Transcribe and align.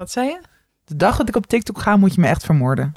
Wat 0.00 0.10
zei 0.10 0.28
je? 0.28 0.40
De 0.84 0.96
dag 0.96 1.16
dat 1.16 1.28
ik 1.28 1.36
op 1.36 1.46
TikTok 1.46 1.78
ga, 1.78 1.96
moet 1.96 2.14
je 2.14 2.20
me 2.20 2.26
echt 2.26 2.44
vermoorden. 2.44 2.92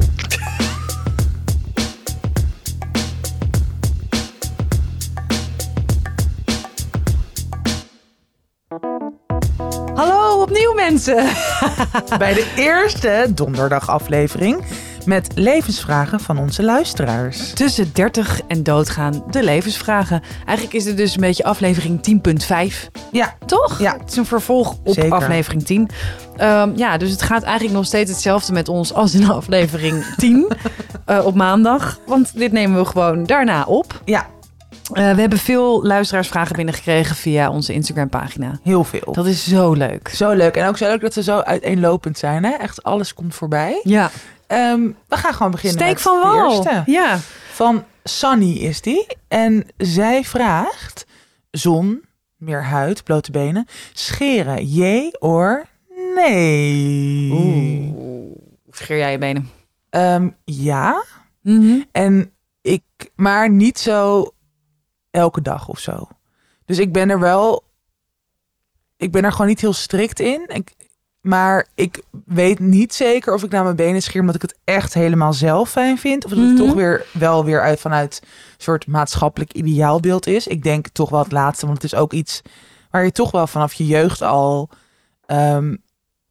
Hallo, 9.94 10.42
opnieuw 10.42 10.74
mensen. 10.74 11.16
Bij 12.18 12.34
de 12.34 12.54
eerste 12.56 13.32
donderdag 13.36 13.90
aflevering 13.90 14.64
met 15.06 15.28
levensvragen 15.36 16.20
van 16.20 16.38
onze 16.40 16.64
luisteraars. 16.64 17.54
Tussen 17.54 17.90
30 17.94 18.42
en 18.48 18.64
doodgaan, 18.64 19.24
de 19.32 19.44
levensvragen. 19.44 20.22
Eigenlijk 20.46 20.78
is 20.78 20.84
dit 20.84 20.98
dus 20.98 21.14
een 21.16 21.22
beetje 21.22 21.44
aflevering 21.44 22.00
10.5. 22.74 22.90
Ja, 23.12 23.34
Toch? 23.46 23.80
Ja. 23.80 23.98
Het 24.00 24.10
is 24.12 24.16
een 24.18 24.26
vervolg 24.26 24.76
op 24.84 24.94
Zeker. 24.94 25.12
aflevering 25.12 25.66
10. 25.66 25.90
Ehm, 26.38 26.72
ja, 26.76 26.98
dus 26.98 27.12
het 27.12 27.22
gaat 27.22 27.44
eigenlijk 27.44 27.76
nog 27.76 27.86
steeds 27.86 28.12
hetzelfde 28.12 28.54
met 28.54 28.70
ons 28.70 28.94
als 28.94 29.14
in 29.14 29.30
aflevering 29.40 30.06
10 30.18 30.48
eh, 31.06 31.26
op 31.26 31.36
maandag. 31.36 32.00
Want 32.06 32.38
dit 32.38 32.52
nemen 32.52 32.80
we 32.80 32.86
gewoon 32.86 33.24
daarna 33.26 33.64
op. 33.64 34.02
ja, 34.06 34.26
Eh, 34.94 35.14
we 35.14 35.22
hebben 35.22 35.40
veel 35.40 35.84
luisteraarsvragen 35.86 36.56
binnengekregen 36.56 37.16
via 37.16 37.50
onze 37.50 37.74
Instagram 37.74 38.10
pagina. 38.10 38.60
heel 38.64 38.84
veel. 38.84 39.14
Dat 39.14 39.26
is 39.26 39.44
zo 39.48 39.74
leuk. 39.74 40.08
Zo 40.16 40.32
leuk. 40.32 40.56
En 40.56 40.68
ook 40.68 40.78
zo 40.78 40.88
leuk 40.88 41.02
dat 41.02 41.14
ze 41.14 41.24
zo 41.24 41.40
uiteenlopend 41.40 42.18
zijn. 42.18 42.44
Hè? 42.44 42.52
Echt 42.52 42.84
alles 42.84 43.14
komt 43.14 43.36
voorbij. 43.36 43.80
Ja, 43.84 44.12
Ehm, 44.54 44.92
we 45.08 45.18
gaan 45.18 45.34
gewoon 45.34 45.52
beginnen 45.52 45.80
steek 45.80 45.94
met 45.94 46.02
van 46.02 46.22
de 46.22 46.28
wal. 46.28 46.52
eerste. 46.56 46.84
Ja. 46.86 47.18
Van 47.52 47.86
Sunny 48.04 48.52
is 48.52 48.82
die. 48.82 49.18
En 49.28 49.68
zij 49.78 50.24
vraagt... 50.24 51.06
Zon, 51.52 52.04
meer 52.38 52.64
huid, 52.64 53.04
blote 53.04 53.32
benen. 53.32 53.68
Scheren, 53.94 54.66
jee 54.66 55.22
or 55.22 55.66
nee? 56.16 57.32
Oeh. 57.32 58.36
Scheer 58.70 58.98
jij 58.98 59.12
je 59.12 59.18
benen? 59.18 59.50
Ehm, 59.90 60.30
ja. 60.44 61.04
Mhm. 61.42 61.82
En 61.92 62.32
ik... 62.62 62.84
Maar 63.16 63.50
niet 63.50 63.80
zo 63.80 64.32
elke 65.12 65.42
dag 65.42 65.68
of 65.68 65.80
zo. 65.80 66.08
Dus 66.66 66.80
ik 66.80 66.92
ben 66.92 67.10
er 67.10 67.20
wel... 67.20 67.64
Ik 68.98 69.12
ben 69.12 69.24
er 69.24 69.32
gewoon 69.32 69.48
niet 69.48 69.62
heel 69.62 69.74
strikt 69.74 70.20
in. 70.20 70.46
Ik, 70.48 70.74
maar 71.24 71.68
ik 71.76 72.02
weet 72.26 72.60
niet 72.60 72.94
zeker 72.94 73.34
of 73.34 73.44
ik 73.44 73.52
naar 73.52 73.64
mijn 73.64 73.76
benen 73.76 74.02
scheer... 74.02 74.20
omdat 74.22 74.36
ik 74.36 74.42
het 74.42 74.56
echt 74.64 74.94
helemaal 74.94 75.34
zelf 75.34 75.70
fijn 75.70 75.98
vind. 75.98 76.26
Of 76.26 76.32
dat 76.32 76.40
het 76.40 76.50
Mhm. 76.54 76.58
toch 76.66 76.74
weer 76.74 77.06
wel 77.14 77.46
weer 77.46 77.62
uit 77.62 77.80
vanuit 77.80 78.20
een 78.24 78.28
soort 78.58 78.88
maatschappelijk 78.88 79.54
ideaalbeeld 79.54 80.28
is. 80.28 80.48
Ik 80.48 80.64
denk 80.64 80.88
toch 80.88 81.10
wel 81.10 81.20
het 81.24 81.32
laatste, 81.32 81.66
want 81.66 81.82
het 81.82 81.92
is 81.94 82.00
ook 82.00 82.14
iets... 82.14 82.42
waar 82.92 83.04
je 83.06 83.12
toch 83.12 83.32
wel 83.32 83.48
vanaf 83.48 83.74
je 83.74 83.86
jeugd 83.88 84.22
al 84.22 84.70
ehm, 85.26 85.76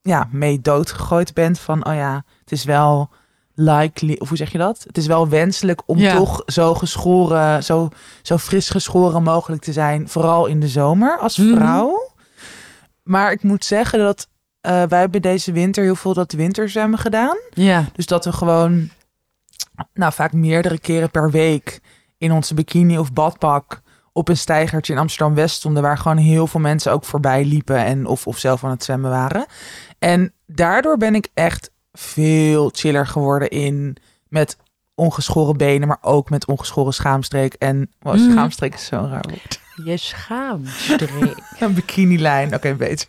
ja, 0.02 0.28
mee 0.30 0.60
doodgegooid 0.60 1.34
bent. 1.34 1.58
Van, 1.58 1.86
oh 1.86 1.94
ja, 1.94 2.24
het 2.40 2.52
is 2.52 2.64
wel 2.64 3.10
likely... 3.54 4.16
Of 4.18 4.28
hoe 4.28 4.36
zeg 4.36 4.52
je 4.52 4.58
dat? 4.58 4.84
Het 4.86 4.98
is 4.98 5.06
wel 5.06 5.28
wenselijk 5.28 5.82
om 5.86 5.98
Ja. 5.98 6.16
toch 6.16 6.42
zo 6.46 6.74
geschoren... 6.74 7.64
Zo, 7.64 7.88
zo 8.22 8.38
fris 8.38 8.68
geschoren 8.68 9.22
mogelijk 9.22 9.62
te 9.62 9.72
zijn. 9.72 10.08
Vooral 10.08 10.46
in 10.46 10.60
de 10.60 10.68
zomer 10.68 11.18
als 11.18 11.36
Mhm. 11.36 11.54
vrouw. 11.56 12.10
Maar 13.02 13.32
ik 13.32 13.42
moet 13.42 13.64
zeggen 13.64 13.98
dat... 13.98 14.28
eh, 14.62 14.82
wij 14.82 15.00
hebben 15.00 15.22
deze 15.22 15.52
winter 15.52 15.84
heel 15.84 15.94
veel 15.96 16.14
dat 16.14 16.32
winterzwemmen 16.32 16.98
gedaan. 16.98 17.36
Ja. 17.50 17.84
Dus 17.92 18.06
dat 18.06 18.24
we 18.24 18.32
gewoon, 18.32 18.90
nou 19.94 20.12
vaak 20.12 20.32
meerdere 20.32 20.78
keren 20.78 21.10
per 21.10 21.30
week 21.30 21.80
in 22.18 22.32
onze 22.32 22.54
bikini 22.54 22.98
of 22.98 23.12
badpak 23.12 23.80
op 24.12 24.28
een 24.28 24.36
steigertje 24.36 24.92
in 24.92 24.98
Amsterdam 24.98 25.34
West 25.34 25.56
stonden, 25.56 25.82
waar 25.82 25.98
gewoon 25.98 26.16
heel 26.16 26.46
veel 26.46 26.60
mensen 26.60 26.92
ook 26.92 27.04
voorbij 27.04 27.44
liepen 27.44 27.76
en 27.84 28.06
of, 28.06 28.26
of 28.26 28.38
zelf 28.38 28.64
aan 28.64 28.70
het 28.70 28.84
zwemmen 28.84 29.10
waren. 29.10 29.46
En 29.98 30.32
daardoor 30.46 30.96
ben 30.96 31.14
ik 31.14 31.28
echt 31.34 31.70
veel 31.92 32.70
chiller 32.74 33.06
geworden 33.06 33.48
in 33.50 33.96
met 34.28 34.56
ongeschoren 34.94 35.56
benen, 35.56 35.88
maar 35.88 35.98
ook 36.00 36.30
met 36.30 36.46
ongeschoren 36.46 36.92
schaamstreek. 36.94 37.54
En 37.54 37.90
wow, 38.00 38.14
Mhm. 38.14 38.30
schaamstreek 38.30 38.74
is 38.74 38.84
zo'n 38.86 39.10
raar 39.10 39.24
woord. 39.28 39.60
Je 39.84 39.96
schaamstreek. 39.96 41.36
Een 41.60 41.74
bikinilijn, 41.74 42.54
oké, 42.54 42.74
beter. 42.74 43.08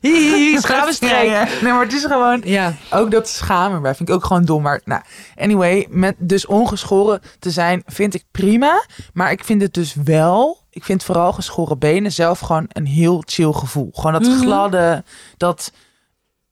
Hihi, 0.00 0.58
schaamstreek. 0.62 1.10
Ja, 1.10 1.20
ja. 1.20 1.44
Nee, 1.62 1.72
maar 1.72 1.82
het 1.84 1.92
is 1.92 2.04
gewoon 2.04 2.40
Ja. 2.44 2.74
Ook 2.90 3.10
dat 3.10 3.28
schamen 3.28 3.74
erbij 3.76 3.94
vind 3.94 4.08
ik 4.08 4.14
ook 4.14 4.24
gewoon 4.24 4.44
dom. 4.44 4.62
Maar 4.62 4.80
nou, 4.84 5.02
anyway, 5.36 5.86
met 5.90 6.14
dus 6.18 6.46
ongeschoren 6.46 7.20
te 7.38 7.50
zijn 7.50 7.82
vind 7.86 8.14
ik 8.14 8.24
prima. 8.30 8.84
Maar 9.12 9.30
ik 9.30 9.44
vind 9.44 9.62
het 9.62 9.74
dus 9.74 9.94
wel, 10.04 10.58
ik 10.70 10.84
vind 10.84 11.04
vooral 11.04 11.32
geschoren 11.32 11.78
benen 11.78 12.12
zelf 12.12 12.38
gewoon 12.38 12.66
een 12.68 12.86
heel 12.86 13.22
chill 13.26 13.52
gevoel. 13.52 13.90
Gewoon 13.92 14.12
dat 14.12 14.22
Mhm. 14.22 14.38
gladde, 14.40 15.04
dat 15.36 15.72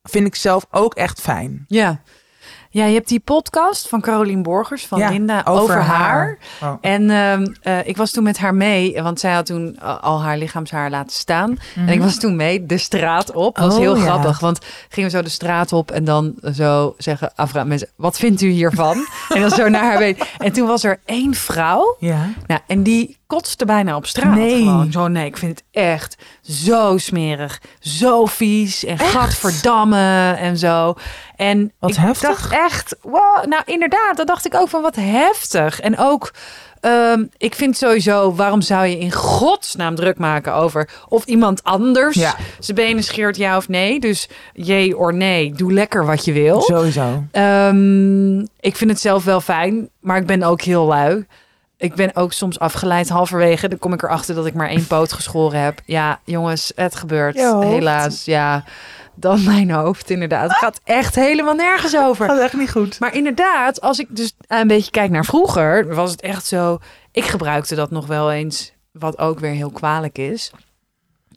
vind 0.03 0.27
ik 0.27 0.35
zelf 0.35 0.67
ook 0.71 0.95
echt 0.95 1.21
fijn. 1.21 1.65
Ja. 1.69 2.01
Ja, 2.73 2.85
je 2.85 2.95
hebt 2.95 3.09
die 3.09 3.21
podcast 3.21 3.89
van 3.89 4.01
Carolien 4.01 4.43
Borgers 4.43 4.87
van 4.87 4.99
Ja, 4.99 5.11
Linda 5.11 5.43
over 5.45 5.63
over, 5.63 5.75
haar. 5.83 6.39
haar. 6.61 6.73
Oh. 6.73 6.79
En 6.81 7.11
ehm, 7.11 7.47
eh, 7.63 7.87
ik 7.87 7.97
was 7.97 8.11
toen 8.11 8.23
met 8.25 8.39
haar 8.39 8.55
mee, 8.55 9.03
want 9.03 9.21
zij 9.21 9.33
had 9.33 9.47
toen 9.47 9.79
al 10.01 10.23
haar 10.23 10.39
lichaamshaar 10.39 10.91
laten 10.91 11.17
staan. 11.17 11.59
En 11.75 11.89
ik 11.89 12.01
was 12.01 12.19
toen 12.19 12.37
mee 12.37 12.67
de 12.67 12.79
straat 12.79 13.33
op. 13.33 13.57
Dat 13.57 13.65
was 13.65 13.75
Oh, 13.75 13.81
heel 13.81 13.97
ja. 13.97 14.03
grappig, 14.03 14.41
want 14.41 14.59
gingen 14.89 15.11
we 15.11 15.17
zo 15.17 15.23
de 15.23 15.29
straat 15.29 15.73
op 15.73 15.91
en 15.91 16.05
dan 16.05 16.35
zo 16.55 16.95
zeggen, 16.99 17.33
afvragen 17.35 17.69
mensen, 17.69 17.89
wat 17.97 18.19
vindt 18.19 18.41
u 18.41 18.49
hiervan? 18.49 19.07
en 19.35 19.41
dan 19.41 19.51
zo 19.51 19.69
naar 19.69 19.83
haar 19.85 19.99
been. 19.99 20.17
En 20.39 20.53
toen 20.53 20.67
was 20.67 20.85
er 20.85 21.01
één 21.05 21.35
vrouw, 21.35 21.97
Ja. 21.99 22.29
nou, 22.47 22.61
en 22.67 22.83
die 22.83 23.19
kotste 23.37 23.65
bijna 23.65 23.97
op 23.97 24.07
straat. 24.07 24.35
Nee. 24.35 24.63
Gewoon 24.63 24.93
zo, 24.93 25.09
nee, 25.09 25.27
ik 25.27 25.37
vind 25.37 25.51
het 25.59 25.85
echt 25.85 26.17
zo 26.43 26.99
smerig, 26.99 27.61
zo 27.81 28.27
vies 28.27 28.85
en 28.85 28.99
gadverdamme 28.99 30.33
en 30.39 30.57
zo. 30.59 30.95
En 31.37 31.73
Wat 31.79 31.91
ik 31.91 31.97
heftig. 31.97 32.29
dacht 32.29 32.53
echt, 32.53 32.97
wow, 33.03 33.47
nou 33.47 33.63
inderdaad, 33.67 34.17
dat 34.17 34.27
dacht 34.27 34.47
ik 34.47 34.55
ook 34.55 34.69
van 34.69 34.83
wat 34.83 34.97
heftig. 34.97 35.81
En 35.81 35.99
ook, 35.99 36.33
ehm, 36.81 37.25
ik 37.37 37.55
vind 37.55 37.77
sowieso, 37.77 38.35
waarom 38.35 38.61
zou 38.61 38.87
je 38.87 38.99
in 38.99 39.13
godsnaam 39.13 39.95
druk 39.95 40.19
maken 40.19 40.55
over 40.55 40.89
of 41.09 41.25
iemand 41.25 41.65
anders 41.65 42.17
Ja. 42.17 42.35
zijn 42.59 42.77
benen 42.77 43.03
scheert 43.05 43.37
ja 43.37 43.57
of 43.57 43.69
nee. 43.69 44.01
Dus 44.01 44.29
jee 44.53 44.97
of 44.99 45.11
nee, 45.13 45.53
doe 45.53 45.73
lekker 45.73 46.07
wat 46.07 46.25
je 46.25 46.33
wil. 46.33 46.61
Sowieso. 46.61 47.25
Ehm, 47.33 48.39
ik 48.41 48.77
vind 48.77 48.91
het 48.91 49.01
zelf 49.01 49.25
wel 49.25 49.41
fijn, 49.41 49.89
maar 50.01 50.17
ik 50.17 50.27
ben 50.27 50.43
ook 50.43 50.61
heel 50.63 50.87
lui. 50.87 51.27
Ik 51.81 51.95
ben 51.95 52.17
ook 52.17 52.33
soms 52.33 52.59
afgeleid 52.59 53.09
halverwege. 53.09 53.69
Dan 53.69 53.79
kom 53.79 53.93
ik 53.93 54.03
erachter 54.03 54.35
dat 54.35 54.47
ik 54.47 54.55
maar 54.55 54.69
één 54.69 54.87
poot 54.87 55.13
geschoren 55.13 55.61
heb. 55.61 55.81
Ja, 55.85 56.21
jongens, 56.25 56.73
het 56.75 56.95
gebeurt. 56.95 57.37
Helaas, 57.63 58.25
ja. 58.25 58.65
Dan 59.15 59.45
mijn 59.45 59.71
hoofd, 59.71 60.11
inderdaad. 60.11 60.49
Het 60.49 60.59
gaat 60.59 60.81
echt 60.85 61.15
helemaal 61.15 61.55
nergens 61.55 61.97
over. 61.97 62.29
Gaat 62.29 62.41
echt 62.41 62.53
niet 62.53 62.71
goed. 62.71 62.99
Maar 62.99 63.15
inderdaad, 63.15 63.81
als 63.81 63.99
ik 63.99 64.07
dus 64.11 64.33
een 64.47 64.67
beetje 64.67 64.91
kijk 64.91 65.11
naar 65.11 65.25
vroeger, 65.25 65.95
was 65.95 66.11
het 66.11 66.21
echt 66.21 66.47
zo. 66.47 66.79
Ik 67.13 67.25
gebruikte 67.25 67.75
dat 67.75 67.91
nog 67.91 68.07
wel 68.07 68.33
eens, 68.33 68.73
wat 68.93 69.19
ook 69.19 69.39
weer 69.39 69.53
heel 69.53 69.71
kwalijk 69.71 70.19
is. 70.19 70.51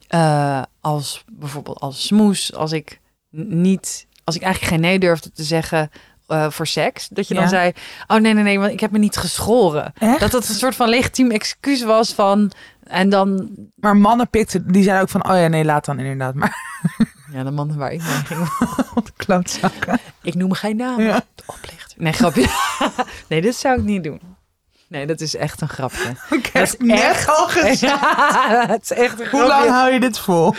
Eh, 0.08 0.62
als 0.82 1.24
bijvoorbeeld 1.32 1.80
als 1.80 2.06
smoes, 2.06 2.54
als 2.54 2.72
ik 2.72 3.00
niet, 3.30 4.08
als 4.24 4.36
ik 4.36 4.42
eigenlijk 4.42 4.74
geen 4.74 4.82
nee 4.82 5.00
durfde 5.00 5.32
te 5.32 5.44
zeggen 5.44 5.90
eh, 6.28 6.50
voor 6.50 6.68
seks, 6.68 7.08
dat 7.08 7.28
je 7.28 7.34
dan 7.34 7.50
zei: 7.50 7.72
Oh 8.08 8.18
nee, 8.18 8.34
nee, 8.34 8.44
nee, 8.44 8.60
want 8.60 8.72
ik 8.72 8.80
heb 8.80 8.92
me 8.92 8.98
niet 8.98 9.18
geschoren. 9.18 9.94
Echt? 10.00 10.20
Dat 10.20 10.32
dat 10.32 10.48
een 10.48 10.56
soort 10.56 10.76
van 10.76 10.90
legitiem 10.90 11.32
excuus 11.32 11.84
was 11.84 12.14
van. 12.14 12.52
En 12.84 13.10
dan, 13.10 13.50
Maar 13.76 13.98
mannen 13.98 14.30
pikten, 14.30 14.72
die 14.72 14.84
zijn 14.84 15.02
ook 15.02 15.10
van, 15.10 15.30
oh 15.30 15.36
ja, 15.36 15.48
nee, 15.48 15.66
laat 15.66 15.86
dan 15.86 16.00
inderdaad. 16.00 16.34
Maar 16.36 16.56
ja, 17.34 17.44
de 17.44 17.52
mannen 17.52 17.78
waar 17.78 17.92
ik 17.92 18.02
mee 18.04 18.12
ging, 18.26 18.48
klootzakken. 19.26 20.00
ik 20.22 20.36
noem 20.36 20.54
geen 20.54 20.76
naam. 20.76 21.02
Ja. 21.02 21.22
De 21.36 21.44
oplichter. 21.46 21.98
Nee, 22.02 22.14
grapje. 22.14 22.48
nee, 23.30 23.42
dit 23.42 23.56
zou 23.56 23.78
ik 23.78 23.84
niet 23.84 24.04
doen. 24.04 24.22
Nee, 24.88 25.06
dat 25.08 25.22
is 25.22 25.36
echt 25.36 25.62
een 25.62 25.70
grapje. 25.70 26.10
Ik 26.30 26.54
Dat 26.54 26.62
is 26.64 26.72
heb 26.72 26.82
net 26.82 27.00
echt- 27.00 27.28
al 27.28 27.48
gezegd. 27.48 27.80
Ja, 27.80 28.66
het 28.68 28.82
is 28.84 28.92
echt 28.92 29.20
een 29.20 29.28
Hoe 29.30 29.48
lang 29.48 29.70
hou 29.70 29.92
je 29.94 30.00
dit 30.00 30.20
vol? 30.20 30.56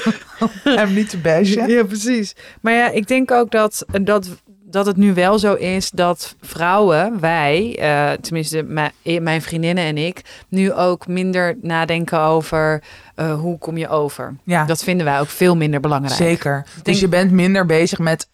Hem 0.63 0.93
niet 0.95 1.11
te 1.11 1.19
bashen. 1.19 1.69
Ja, 1.69 1.85
precies. 1.85 2.35
Maar 2.61 2.73
ja, 2.73 2.89
ik 2.89 3.07
denk 3.07 3.31
ook 3.31 3.51
dat, 3.51 3.85
dat, 4.03 4.29
dat 4.75 4.87
het 4.87 4.97
nu 4.97 5.15
wel 5.15 5.39
zo 5.39 5.55
is 5.55 5.91
dat 5.91 6.35
vrouwen, 6.41 7.21
wij, 7.21 7.79
eh, 7.79 8.13
tenminste 8.21 8.63
mijn, 8.63 8.93
mijn 9.23 9.43
vriendinnen 9.43 9.85
en 9.85 9.99
ik, 9.99 10.45
nu 10.49 10.73
ook 10.73 11.07
minder 11.07 11.57
nadenken 11.63 12.21
over 12.21 12.83
eh, 13.15 13.41
hoe 13.41 13.59
kom 13.59 13.77
je 13.77 13.89
over. 13.89 14.37
Ja. 14.45 14.65
Dat 14.65 14.85
vinden 14.85 15.07
wij 15.07 15.21
ook 15.21 15.29
veel 15.29 15.57
minder 15.57 15.81
belangrijk. 15.81 16.15
Zeker. 16.15 16.67
Dus 16.83 17.01
je 17.01 17.09
bent 17.09 17.31
minder 17.31 17.67
bezig 17.67 17.99
met 17.99 18.29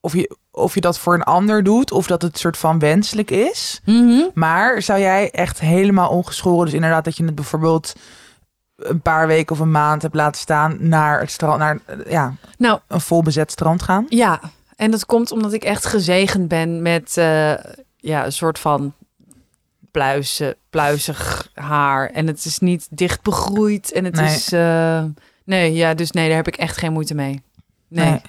of 0.00 0.14
je, 0.14 0.36
of 0.50 0.74
je 0.74 0.80
dat 0.80 0.98
voor 0.98 1.14
een 1.14 1.22
ander 1.22 1.62
doet 1.62 1.92
of 1.92 2.06
dat 2.06 2.22
het 2.22 2.38
soort 2.38 2.56
van 2.56 2.78
wenselijk 2.78 3.30
is. 3.30 3.80
Mhm. 3.84 4.22
Maar 4.34 4.82
zou 4.82 5.00
jij 5.00 5.30
echt 5.30 5.60
helemaal 5.60 6.08
ongeschoren, 6.08 6.64
dus 6.64 6.74
inderdaad 6.74 7.04
dat 7.04 7.16
je 7.16 7.24
het 7.24 7.34
bijvoorbeeld 7.34 7.92
een 8.76 9.00
paar 9.00 9.26
weken 9.26 9.52
of 9.52 9.60
een 9.60 9.70
maand 9.70 10.02
hebt 10.02 10.14
laten 10.14 10.40
staan 10.40 10.76
naar 10.80 11.20
het 11.20 11.30
strand, 11.30 11.58
naar 11.58 11.78
eh, 11.84 11.96
ja, 12.08 12.34
Nou, 12.58 12.78
een 12.88 13.00
vol 13.00 13.22
bezet 13.22 13.50
strand 13.50 13.82
gaan? 13.82 14.06
Ja, 14.08 14.40
en 14.76 14.90
dat 14.90 15.06
komt 15.06 15.30
omdat 15.30 15.52
ik 15.52 15.64
echt 15.64 15.86
gezegend 15.86 16.48
ben 16.48 16.82
met 16.82 17.16
eh, 17.16 17.54
ja, 17.96 18.24
een 18.24 18.32
soort 18.32 18.58
van 18.58 18.92
pluizen, 19.90 20.56
pluizig 20.70 21.50
haar. 21.54 22.10
En 22.10 22.26
het 22.26 22.44
is 22.44 22.58
niet 22.58 22.86
dicht 22.90 23.22
begroeid 23.22 23.92
en 23.92 24.04
het 24.04 24.14
Nee. 24.14 24.34
is... 24.34 24.52
eh, 24.52 25.04
Nee, 25.44 25.72
ja, 25.74 25.94
dus 25.94 26.10
nee, 26.10 26.26
daar 26.26 26.36
heb 26.36 26.46
ik 26.48 26.56
echt 26.56 26.76
geen 26.76 26.92
moeite 26.92 27.14
mee. 27.14 27.42
Nee. 27.88 28.10
Nee. 28.10 28.20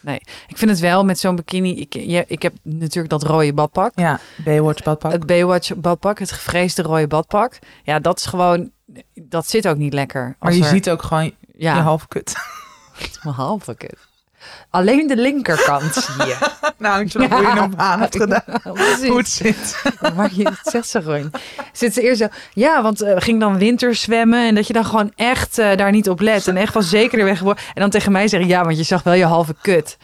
Nee. 0.00 0.20
Ik 0.46 0.56
vind 0.58 0.70
het 0.70 0.80
wel 0.80 1.04
met 1.04 1.18
zo'n 1.18 1.36
bikini. 1.36 1.74
Ik, 1.80 1.94
ja, 1.94 2.24
ik 2.26 2.42
heb 2.42 2.54
natuurlijk 2.62 3.08
dat 3.08 3.22
rode 3.22 3.52
badpak. 3.52 3.92
Ja, 3.94 4.20
Baywatch 4.44 4.82
badpak. 4.82 5.12
Het 5.12 5.26
Baywatch 5.26 5.74
badpak, 5.74 6.18
het 6.18 6.32
gevreesde 6.32 6.82
rode 6.82 7.06
badpak. 7.06 7.58
Ja, 7.82 7.98
dat 7.98 8.18
is 8.18 8.26
gewoon. 8.26 8.70
Dat 9.14 9.46
zit 9.48 9.68
ook 9.68 9.76
niet 9.76 9.92
lekker. 9.92 10.36
maar 10.38 10.52
je 10.54 10.62
er- 10.62 10.68
ziet 10.68 10.90
ook 10.90 11.02
gewoon 11.02 11.24
je 11.24 11.34
ja, 11.56 11.80
halve 11.82 12.08
kut. 12.08 12.34
mijn 13.22 13.34
halve 13.34 13.74
kut. 13.74 14.07
Alleen 14.70 15.06
de 15.06 15.16
linkerkant 15.16 15.94
zie 15.94 16.26
je. 16.26 16.36
nou, 16.78 17.00
ik 17.00 17.10
snap 17.10 17.30
hoe 17.30 17.40
je 17.40 17.48
hem 17.48 17.72
aan 17.76 18.00
hebt 18.00 18.16
gedaan. 18.16 18.42
Precies. 18.72 19.08
Hoe 19.08 19.18
het 19.18 19.28
zit. 19.28 19.82
Maar 20.16 20.30
je 20.32 20.48
het 20.48 20.58
zegt 20.62 20.88
zo 20.88 21.00
gewoon. 21.00 21.30
Zit 21.72 21.94
ze 21.94 22.02
eerst 22.02 22.20
zo, 22.20 22.26
ja, 22.52 22.82
want 22.82 23.00
eh, 23.02 23.14
ging 23.18 23.40
dan 23.40 23.58
winterzwemmen 23.58 24.46
en 24.46 24.54
dat 24.54 24.66
je 24.66 24.72
dan 24.72 24.84
gewoon 24.84 25.12
echt 25.16 25.58
eh, 25.58 25.76
daar 25.76 25.90
niet 25.90 26.08
op 26.08 26.20
let 26.20 26.48
en 26.48 26.56
echt 26.56 26.72
van 26.72 26.82
zeker 26.82 27.24
weg 27.24 27.40
wordt. 27.40 27.60
En 27.74 27.80
dan 27.80 27.90
tegen 27.90 28.12
mij 28.12 28.28
zeggen, 28.28 28.48
ja, 28.48 28.64
want 28.64 28.76
je 28.76 28.82
zag 28.82 29.02
wel 29.02 29.14
je 29.14 29.24
halve 29.24 29.54
kut. 29.62 29.96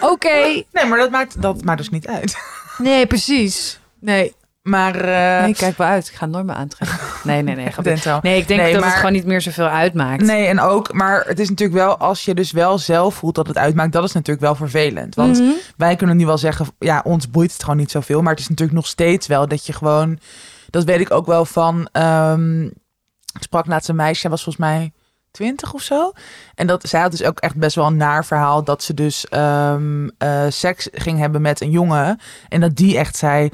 Oké. 0.00 0.64
Nee, 0.72 0.84
maar 0.88 0.98
dat 0.98 1.10
maakt, 1.10 1.42
dat 1.42 1.64
maakt 1.64 1.78
dus 1.78 1.90
niet 1.90 2.06
uit. 2.06 2.38
Nee, 2.78 3.06
precies. 3.06 3.80
Nee, 4.00 4.34
Maar, 4.68 4.94
eh 4.94 5.42
nee, 5.44 5.54
kijk 5.54 5.76
wel 5.78 5.86
uit. 5.86 6.08
Ik 6.08 6.14
ga 6.14 6.24
het 6.24 6.34
nooit 6.34 6.46
meer 6.46 6.54
aantrekken. 6.54 6.98
Nee, 7.24 7.42
nee, 7.42 7.54
nee. 7.54 7.64
Nee, 8.22 8.38
ik 8.38 8.48
denk 8.48 8.60
Nee, 8.60 8.72
dat 8.72 8.80
maar- 8.80 8.88
het 8.90 8.98
gewoon 8.98 9.12
niet 9.12 9.24
meer 9.26 9.40
zoveel 9.40 9.66
uitmaakt. 9.68 10.22
Nee, 10.22 10.46
en 10.46 10.60
ook, 10.60 10.92
maar 10.92 11.24
het 11.26 11.38
is 11.38 11.48
natuurlijk 11.48 11.78
wel, 11.78 11.96
als 11.96 12.24
je 12.24 12.34
dus 12.34 12.52
wel 12.52 12.78
zelf 12.78 13.14
voelt 13.14 13.34
dat 13.34 13.46
het 13.46 13.56
uitmaakt, 13.58 13.92
dat 13.92 14.04
is 14.04 14.12
natuurlijk 14.12 14.40
wel 14.46 14.54
vervelend. 14.54 15.14
Want 15.14 15.38
Mhm. 15.38 15.50
wij 15.76 15.96
kunnen 15.96 16.16
nu 16.16 16.26
wel 16.26 16.38
zeggen, 16.38 16.66
ja, 16.78 17.00
ons 17.04 17.30
boeit 17.30 17.52
het 17.52 17.62
gewoon 17.62 17.76
niet 17.78 17.90
zoveel. 17.90 18.22
Maar 18.22 18.30
het 18.32 18.40
is 18.40 18.48
natuurlijk 18.48 18.78
nog 18.78 18.86
steeds 18.86 19.26
wel 19.26 19.48
dat 19.48 19.66
je 19.66 19.72
gewoon, 19.72 20.18
dat 20.70 20.84
weet 20.84 21.00
ik 21.00 21.10
ook 21.10 21.26
wel 21.26 21.44
van, 21.44 21.88
ehm, 21.92 22.62
ik 22.64 23.42
sprak 23.44 23.66
laatst 23.66 23.88
een 23.88 23.96
meisje, 23.96 24.28
was 24.28 24.42
volgens 24.42 24.64
mij 24.64 24.92
20 25.30 25.74
of 25.74 25.82
zo. 25.82 26.12
En 26.54 26.66
dat, 26.66 26.88
zij 26.88 27.00
had 27.00 27.10
dus 27.10 27.22
ook 27.24 27.38
echt 27.40 27.56
best 27.56 27.74
wel 27.76 27.86
een 27.86 27.96
naar 27.96 28.24
verhaal 28.24 28.64
dat 28.64 28.82
ze 28.82 28.94
dus 28.94 29.28
ehm, 29.28 30.08
eh, 30.18 30.44
seks 30.48 30.88
ging 30.92 31.18
hebben 31.18 31.40
met 31.42 31.60
een 31.60 31.70
jongen. 31.70 32.18
En 32.48 32.60
dat 32.60 32.76
die 32.76 32.98
echt 32.98 33.16
zei, 33.16 33.50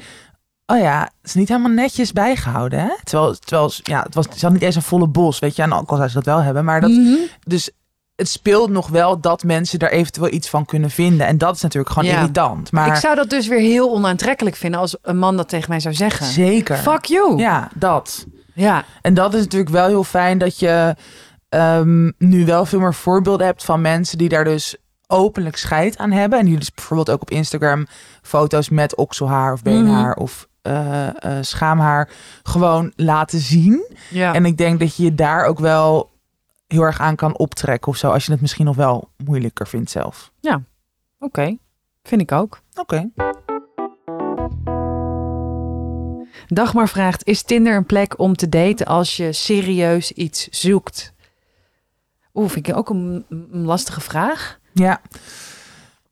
oh 0.65 0.77
ja, 0.77 1.01
het 1.01 1.11
is 1.23 1.33
niet 1.33 1.47
helemaal 1.49 1.71
netjes 1.71 2.11
bijgehouden, 2.13 2.79
hè? 2.79 2.89
Terwijl, 3.03 3.35
terwijl 3.39 3.71
ja, 3.83 4.01
het 4.03 4.15
was, 4.15 4.25
had 4.41 4.51
niet 4.53 4.61
eens 4.61 4.75
een 4.75 4.81
volle 4.81 5.07
bos, 5.07 5.39
weet 5.39 5.55
je. 5.55 5.61
En 5.61 5.73
ook 5.73 5.89
al 5.89 5.95
zou 5.97 6.07
ze 6.09 6.13
dat 6.15 6.25
wel 6.25 6.41
hebben, 6.41 6.65
maar 6.65 6.81
dat, 6.81 6.89
Mhm. 6.89 7.15
dus 7.43 7.71
het 8.15 8.29
speelt 8.29 8.69
nog 8.69 8.87
wel 8.87 9.19
dat 9.19 9.43
mensen 9.43 9.79
daar 9.79 9.89
eventueel 9.89 10.31
iets 10.33 10.49
van 10.49 10.65
kunnen 10.65 10.89
vinden. 10.89 11.27
En 11.27 11.37
dat 11.37 11.55
is 11.55 11.61
natuurlijk 11.61 11.93
gewoon 11.93 12.09
Ja. 12.09 12.15
irritant. 12.19 12.71
Maar 12.71 12.87
Ik 12.87 12.95
zou 12.95 13.15
dat 13.15 13.29
dus 13.29 13.47
weer 13.47 13.59
heel 13.59 13.91
onaantrekkelijk 13.91 14.55
vinden 14.55 14.79
als 14.79 14.97
een 15.01 15.17
man 15.17 15.37
dat 15.37 15.49
tegen 15.49 15.69
mij 15.69 15.79
zou 15.79 15.93
zeggen. 15.93 16.25
zeker. 16.25 16.77
Fuck 16.77 17.05
you. 17.05 17.37
Ja, 17.37 17.69
dat. 17.75 18.25
ja. 18.53 18.83
En 19.01 19.13
dat 19.13 19.33
is 19.33 19.41
natuurlijk 19.41 19.71
wel 19.71 19.87
heel 19.87 20.03
fijn 20.03 20.37
dat 20.37 20.59
je 20.59 20.95
ehm, 21.49 22.11
nu 22.17 22.45
wel 22.45 22.65
veel 22.65 22.79
meer 22.79 22.93
voorbeelden 22.93 23.45
hebt 23.45 23.63
van 23.65 23.81
mensen 23.81 24.17
die 24.17 24.29
daar 24.29 24.43
dus 24.43 24.75
openlijk 25.07 25.57
scheid 25.57 25.97
aan 25.97 26.11
hebben. 26.11 26.39
En 26.39 26.45
die 26.45 26.57
dus 26.59 26.73
bijvoorbeeld 26.73 27.09
ook 27.09 27.21
op 27.21 27.29
Instagram 27.31 27.87
foto's 28.21 28.69
met 28.69 28.95
okselhaar 28.95 29.53
of 29.53 29.61
beenhaar 29.61 30.15
of 30.15 30.47
eh, 30.65 31.37
schaamhaar 31.41 32.09
gewoon 32.43 32.93
laten 32.95 33.39
zien. 33.39 33.85
ja. 34.09 34.33
En 34.33 34.45
ik 34.45 34.57
denk 34.57 34.79
dat 34.79 34.95
je 34.95 35.03
je 35.03 35.15
daar 35.15 35.45
ook 35.45 35.59
wel 35.59 36.11
heel 36.67 36.81
erg 36.81 36.99
aan 36.99 37.15
kan 37.15 37.37
optrekken 37.37 37.91
of 37.91 37.97
zo. 37.97 38.09
Als 38.09 38.25
je 38.25 38.31
het 38.31 38.41
misschien 38.41 38.65
nog 38.65 38.75
wel 38.75 39.09
moeilijker 39.17 39.67
vindt 39.67 39.91
zelf. 39.91 40.31
Oké, 41.19 41.57
vind 42.03 42.21
ik 42.21 42.31
ook. 42.31 42.61
Oké. 42.75 43.09
Dagmar 46.47 46.87
vraagt, 46.87 47.27
is 47.27 47.41
Tinder 47.41 47.75
een 47.75 47.85
plek 47.85 48.19
om 48.19 48.35
te 48.35 48.49
daten 48.49 48.85
als 48.85 49.17
je 49.17 49.33
serieus 49.33 50.11
iets 50.11 50.47
zoekt? 50.47 51.13
Oeh, 52.33 52.49
vind 52.49 52.67
ik 52.67 52.75
ook 52.75 52.89
een, 52.89 53.25
een 53.29 53.65
lastige 53.65 54.01
vraag. 54.01 54.59
Ja. 54.73 55.01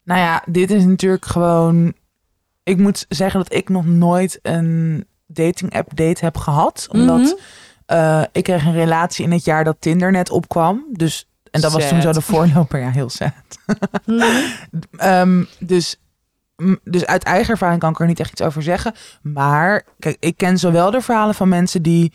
Nou 0.04 0.20
ja, 0.20 0.44
dit 0.46 0.72
is 0.72 0.86
natuurlijk 0.86 1.26
gewoon... 1.26 1.94
Ik 2.64 2.78
moet 2.78 3.06
zeggen 3.10 3.40
dat 3.40 3.54
ik 3.54 3.70
nog 3.70 3.86
nooit 3.86 4.40
een 4.42 5.06
dating 5.28 5.74
app 5.76 5.96
date 5.96 6.26
heb 6.26 6.38
gehad. 6.38 6.88
Omdat 6.92 7.20
Mhm. 7.20 7.32
eh, 7.86 8.24
ik 8.32 8.44
kreeg 8.44 8.66
een 8.66 8.74
relatie 8.74 9.26
in 9.26 9.32
het 9.32 9.46
jaar 9.46 9.64
dat 9.64 9.76
Tinder 9.80 10.12
net 10.12 10.30
opkwam. 10.30 10.86
Dus, 10.92 11.28
en 11.52 11.62
dat 11.62 11.72
was 11.72 11.88
toen 11.90 12.02
zo 12.02 12.12
de 12.12 12.22
voorloper. 12.22 12.80
Ja, 12.80 12.90
heel 12.90 13.10
sad. 13.10 13.32
Mhm. 14.06 14.24
Ehm, 14.98 15.44
dus, 15.60 16.00
dus 16.84 17.06
uit 17.06 17.24
eigen 17.24 17.52
ervaring 17.52 17.80
kan 17.80 17.92
ik 17.92 18.00
er 18.00 18.06
niet 18.08 18.20
echt 18.20 18.32
iets 18.32 18.42
over 18.42 18.64
zeggen. 18.64 18.94
Maar 19.22 19.84
kijk, 20.00 20.18
ik 20.20 20.38
ken 20.38 20.58
zowel 20.58 20.92
de 20.92 21.02
verhalen 21.02 21.36
van 21.36 21.50
mensen 21.50 21.82
die 21.82 22.14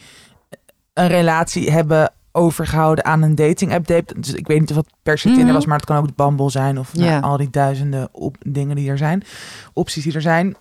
een 0.95 1.09
relatie 1.09 1.71
hebben 1.71 2.13
overgehouden 2.33 3.05
aan 3.05 3.23
een 3.23 3.35
dating 3.35 3.73
app. 3.75 3.87
date. 3.87 4.21
Dus 4.21 4.35
ik 4.35 4.47
weet 4.47 4.61
niet 4.61 4.71
of 4.71 4.77
het 4.77 4.87
per 5.03 5.19
se 5.19 5.27
Tinder 5.29 5.45
Mhm. 5.45 5.55
was, 5.55 5.67
maar 5.67 5.77
het 5.77 5.87
kan 5.87 5.97
ook 5.97 6.15
Bumble 6.17 6.51
zijn 6.51 6.79
of 6.79 6.95
nou, 6.95 7.11
Ja. 7.11 7.19
al 7.21 7.37
die 7.37 7.51
duizenden 7.51 8.09
op 8.13 8.37
dingen 8.47 8.77
die 8.77 8.91
er 8.91 8.99
zijn, 8.99 9.23
opties 9.73 10.05
die 10.05 10.15
er 10.15 10.21
zijn. 10.21 10.57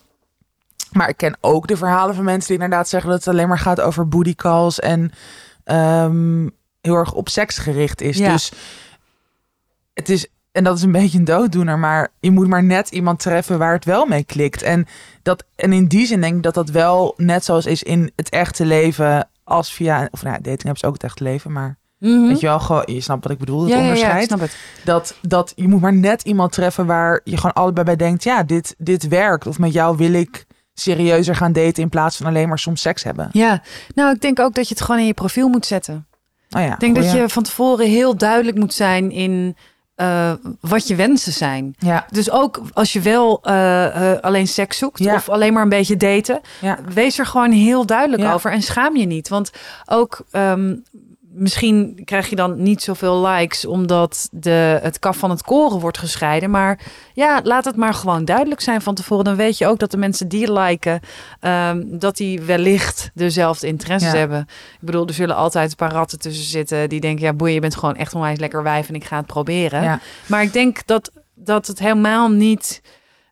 Maar 0.91 1.09
ik 1.09 1.17
ken 1.17 1.37
ook 1.41 1.67
de 1.67 1.77
verhalen 1.77 2.15
van 2.15 2.23
mensen 2.23 2.47
die 2.53 2.63
inderdaad 2.63 2.89
zeggen 2.89 3.09
dat 3.09 3.19
het 3.19 3.27
alleen 3.27 3.47
maar 3.47 3.59
gaat 3.59 3.81
over 3.81 4.07
booty 4.07 4.35
calls 4.35 4.79
en 4.79 5.11
ehm, 5.63 6.47
heel 6.81 6.95
erg 6.95 7.13
op 7.13 7.29
seks 7.29 7.57
gericht 7.57 8.01
is. 8.01 8.17
Ja. 8.17 8.31
Dus 8.31 8.51
het 9.93 10.09
is, 10.09 10.27
en 10.51 10.63
dat 10.63 10.77
is 10.77 10.83
een 10.83 10.91
beetje 10.91 11.17
een 11.17 11.25
dooddoener, 11.25 11.79
maar 11.79 12.09
je 12.19 12.31
moet 12.31 12.47
maar 12.47 12.63
net 12.63 12.89
iemand 12.89 13.19
treffen 13.19 13.57
waar 13.57 13.73
het 13.73 13.85
wel 13.85 14.05
mee 14.05 14.23
klikt. 14.23 14.61
En, 14.61 14.85
dat, 15.23 15.43
en 15.55 15.73
in 15.73 15.87
die 15.87 16.05
zin 16.05 16.21
denk 16.21 16.35
ik 16.35 16.43
dat 16.43 16.53
dat 16.53 16.69
wel 16.69 17.13
net 17.17 17.45
zoals 17.45 17.65
is 17.65 17.83
in 17.83 18.11
het 18.15 18.29
echte 18.29 18.65
leven 18.65 19.27
als 19.47 19.73
via, 19.73 20.07
of 20.11 20.23
nou, 20.23 20.35
ja, 20.35 20.41
dating 20.41 20.69
apps 20.69 20.83
ook 20.83 20.93
het 20.93 21.03
echte 21.03 21.23
leven, 21.23 21.51
maar 21.51 21.77
Mhm. 21.99 22.27
weet 22.27 22.39
je 22.39 22.45
wel, 22.47 22.59
gewoon, 22.59 22.83
je 22.85 23.01
snapt 23.01 23.23
wat 23.23 23.31
ik 23.31 23.37
bedoel, 23.37 23.59
het 23.61 23.69
ja, 23.69 23.75
ja, 23.75 23.81
onderscheid. 23.81 24.23
snap 24.27 24.39
het. 24.39 24.57
Dat, 24.83 25.15
dat 25.21 25.53
je 25.55 25.67
moet 25.67 25.81
maar 25.81 25.93
net 25.93 26.21
iemand 26.21 26.51
treffen 26.51 26.85
waar 26.85 27.21
je 27.23 27.35
gewoon 27.37 27.53
allebei 27.53 27.85
bij 27.85 27.95
denkt, 27.95 28.23
ja, 28.23 28.43
dit, 28.43 28.75
dit 28.77 29.07
werkt. 29.07 29.47
Of 29.47 29.59
met 29.59 29.73
jou 29.73 29.97
wil 29.97 30.13
ik 30.13 30.45
serieuzer 30.73 31.35
gaan 31.35 31.51
daten 31.53 31.83
in 31.83 31.89
plaats 31.89 32.17
van 32.17 32.25
alleen 32.25 32.47
maar 32.47 32.59
soms 32.59 32.81
seks 32.81 33.03
hebben. 33.03 33.29
Ja, 33.31 33.61
nou, 33.95 34.13
ik 34.15 34.21
denk 34.21 34.39
ook 34.39 34.53
dat 34.53 34.67
je 34.67 34.73
het 34.73 34.83
gewoon 34.83 35.01
in 35.01 35.07
je 35.07 35.13
profiel 35.13 35.47
moet 35.47 35.65
zetten. 35.65 36.07
Oh 36.49 36.61
ja, 36.61 36.73
Ik 36.73 36.79
denk 36.79 36.95
dat 36.95 37.05
goeie. 37.05 37.21
je 37.21 37.29
van 37.29 37.43
tevoren 37.43 37.87
heel 37.89 38.17
duidelijk 38.17 38.57
moet 38.57 38.73
zijn 38.73 39.11
in 39.11 39.55
eh, 39.97 40.31
wat 40.61 40.87
je 40.87 40.95
wensen 40.95 41.33
zijn. 41.33 41.75
Ja, 41.79 42.05
Dus 42.11 42.31
ook 42.31 42.61
als 42.73 42.93
je 42.93 43.01
wel 43.01 43.39
eh, 43.43 44.11
eh, 44.11 44.19
alleen 44.21 44.47
seks 44.47 44.77
zoekt 44.77 44.99
Ja. 44.99 45.15
of 45.15 45.29
alleen 45.29 45.53
maar 45.53 45.63
een 45.63 45.69
beetje 45.69 45.97
daten, 45.97 46.41
ja, 46.61 46.77
wees 46.93 47.19
er 47.19 47.25
gewoon 47.25 47.51
heel 47.51 47.85
duidelijk 47.85 48.33
over 48.33 48.51
en 48.51 48.61
schaam 48.61 48.95
je 48.97 49.05
niet. 49.05 49.29
Want 49.29 49.51
ook 49.85 50.19
ehm, 50.31 50.75
misschien 51.37 52.01
krijg 52.05 52.29
je 52.29 52.35
dan 52.35 52.61
niet 52.63 52.81
zoveel 52.83 53.25
likes 53.27 53.65
omdat 53.65 54.27
de, 54.31 54.79
het 54.81 54.99
kaf 54.99 55.17
van 55.17 55.29
het 55.29 55.41
koren 55.43 55.79
wordt 55.79 55.97
gescheiden. 55.97 56.49
Maar 56.49 56.79
ja, 57.13 57.39
laat 57.43 57.65
het 57.65 57.75
maar 57.75 57.93
gewoon 57.93 58.25
duidelijk 58.25 58.61
zijn 58.61 58.81
van 58.81 58.95
tevoren. 58.95 59.23
Dan 59.25 59.35
weet 59.35 59.57
je 59.57 59.67
ook 59.67 59.79
dat 59.79 59.91
de 59.91 59.97
mensen 59.97 60.27
die 60.27 60.51
liken, 60.53 60.99
ehm, 61.39 61.83
dat 61.85 62.17
die 62.17 62.41
wellicht 62.41 63.11
dezelfde 63.13 63.67
interesses 63.67 64.11
Ja. 64.11 64.17
hebben. 64.17 64.39
Ik 64.73 64.85
bedoel, 64.85 65.07
er 65.07 65.13
zullen 65.13 65.35
altijd 65.35 65.69
een 65.69 65.75
paar 65.75 65.91
ratten 65.91 66.19
tussen 66.19 66.45
zitten 66.45 66.89
die 66.89 66.99
denken, 66.99 67.25
ja 67.25 67.33
boeien, 67.33 67.53
je 67.53 67.61
bent 67.61 67.75
gewoon 67.75 67.95
echt 67.95 68.13
onwijs 68.13 68.39
lekker 68.39 68.63
wijf 68.63 68.87
en 68.89 68.95
ik 68.95 69.03
ga 69.05 69.17
het 69.17 69.25
proberen. 69.25 69.83
ja. 69.83 69.99
Maar 70.25 70.41
ik 70.41 70.53
denk 70.53 70.85
dat, 70.85 71.11
dat 71.35 71.67
het 71.67 71.79
helemaal 71.79 72.29
niet 72.29 72.81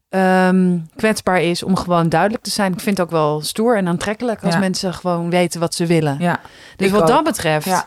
ehm, 0.10 0.78
kwetsbaar 0.96 1.42
is 1.42 1.64
om 1.64 1.76
gewoon 1.76 2.10
duidelijk 2.10 2.44
te 2.44 2.50
zijn. 2.50 2.74
Ik 2.74 2.80
vind 2.80 2.98
het 2.98 3.06
ook 3.06 3.12
wel 3.12 3.42
stoer 3.42 3.78
en 3.78 3.88
aantrekkelijk 3.88 4.44
als 4.44 4.54
Ja. 4.54 4.60
mensen 4.60 4.94
gewoon 4.94 5.30
weten 5.30 5.60
wat 5.60 5.74
ze 5.74 5.86
willen. 5.86 6.16
ja. 6.20 6.40
dus 6.76 6.92
wat 6.92 7.02
ook. 7.02 7.08
dat 7.08 7.24
betreft, 7.24 7.66
ja, 7.66 7.86